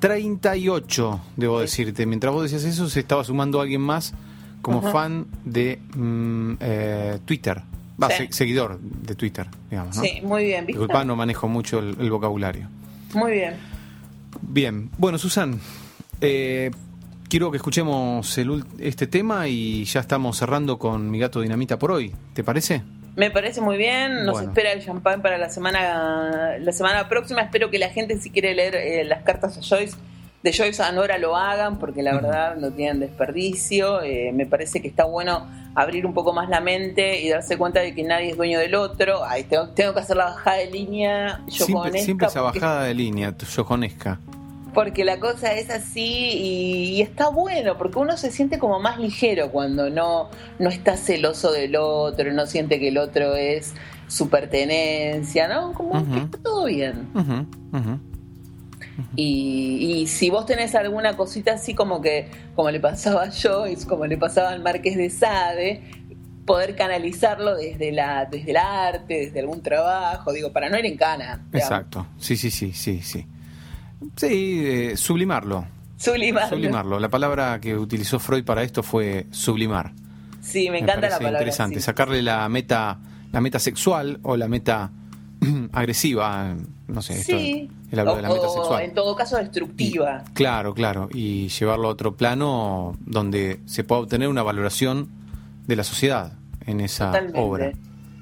[0.00, 2.06] 638, debo decirte.
[2.06, 4.14] Mientras vos decías eso, se estaba sumando alguien más
[4.62, 4.92] como Ajá.
[4.92, 7.62] fan de mm, eh, Twitter.
[8.02, 8.26] Va, Sí.
[8.26, 10.02] se- seguidor de Twitter, digamos, ¿no?
[10.02, 10.80] Sí, muy bien, ¿viste?
[10.80, 12.68] Disculpa, no manejo mucho el, el vocabulario.
[13.14, 13.54] Muy bien.
[14.42, 15.60] Bien, bueno, Susan,
[16.20, 16.70] eh,
[17.28, 21.92] quiero que escuchemos el este tema y ya estamos cerrando con mi gato dinamita por
[21.92, 22.12] hoy.
[22.32, 22.82] ¿Te parece?
[23.16, 24.24] Me parece muy bien.
[24.24, 24.48] Nos Bueno.
[24.48, 27.42] espera el champán para la semana la semana próxima.
[27.42, 29.96] Espero que la gente si quiere leer eh, las cartas a Joyce
[30.42, 34.02] de Joyce a Nora lo hagan porque la verdad no tienen desperdicio.
[34.02, 37.80] Eh, me parece que está bueno abrir un poco más la mente y darse cuenta
[37.80, 39.24] de que nadie es dueño del otro.
[39.24, 43.34] Ay, tengo, tengo que hacer la bajada de línea Siempre, siempre esa bajada de línea,
[43.56, 44.18] yoconesca.
[44.74, 49.50] Porque la cosa es así y, está bueno, porque uno se siente como más ligero
[49.50, 53.72] cuando no, no está celoso del otro, no siente que el otro es
[54.08, 55.72] su pertenencia, ¿no?
[55.72, 57.08] Como que está todo bien.
[59.16, 63.86] Y, y, si vos tenés alguna cosita así como que, como le pasaba a Joyce,
[63.86, 65.82] como le pasaba al Marqués de Sade,
[66.44, 70.96] poder canalizarlo desde la desde el arte, desde algún trabajo, digo, para no ir en
[70.96, 71.44] cana.
[71.52, 73.26] Exacto, sí, sí, sí, sí, sí.
[74.16, 75.66] Sí, eh, sublimarlo.
[75.96, 76.56] Sublimarlo.
[76.56, 77.00] Sublimarlo.
[77.00, 79.92] La palabra que utilizó Freud para esto fue sublimar.
[80.42, 81.38] Sí, me encanta la palabra.
[81.38, 82.98] Interesante, sacarle la meta,
[83.32, 84.90] la meta sexual o la meta
[85.72, 86.54] agresiva,
[86.88, 87.70] no sé, sí.
[87.90, 88.82] de la meta sexual.
[88.82, 90.24] en todo caso destructiva.
[90.34, 95.08] claro, claro, y llevarlo a otro plano donde se pueda obtener una valoración
[95.66, 96.34] de la sociedad
[96.66, 97.72] en esa obra.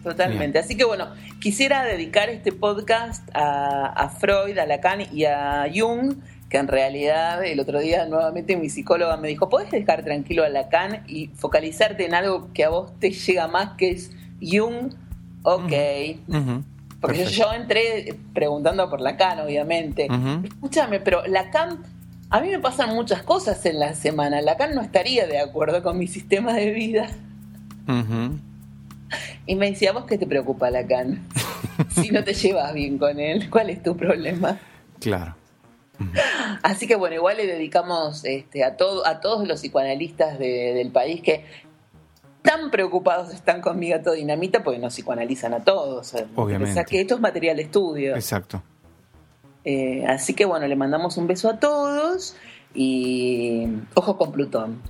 [0.02, 0.58] Totalmente.
[0.58, 1.08] Así que bueno,
[1.40, 6.16] quisiera dedicar este podcast a, Freud, a Lacan y a Jung,
[6.48, 10.48] que en realidad el otro día nuevamente mi psicóloga me dijo, ¿puedes dejar tranquilo a
[10.48, 14.92] Lacan y focalizarte en algo que a vos te llega más, que es Jung?
[15.44, 15.72] Ok.
[17.00, 20.08] Porque yo entré preguntando por Lacan, obviamente.
[20.44, 21.82] Escúchame, pero Lacan,
[22.30, 24.40] a mí me pasan muchas cosas en la semana.
[24.40, 27.08] Lacan no estaría de acuerdo con mi sistema de vida.
[29.46, 31.26] Y me decía, ¿vos qué te preocupa Lacan?
[31.90, 34.58] si no te llevas bien con él, ¿cuál es tu problema?
[35.00, 35.34] Claro.
[36.62, 41.22] Así que bueno, igual le dedicamos este, a, todo, a todos los psicoanalistas del país
[41.22, 41.44] que
[42.42, 46.14] tan preocupados están con mi gato dinamita porque nos psicoanalizan a todos.
[46.34, 46.70] Obviamente.
[46.70, 48.14] O sea que esto es material de estudio.
[48.14, 48.62] Exacto.
[49.64, 52.34] Eh, así que bueno, le mandamos un beso a todos
[52.74, 54.80] y ojo con Plutón.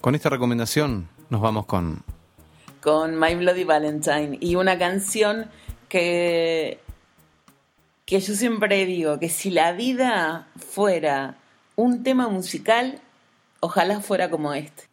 [0.00, 2.02] Con esta recomendación nos vamos con...
[2.86, 5.50] Con My Bloody Valentine y una canción
[5.88, 6.78] que,
[8.04, 11.34] que yo siempre digo que si la vida fuera
[11.74, 13.00] un tema musical,
[13.58, 14.84] ojalá fuera como este.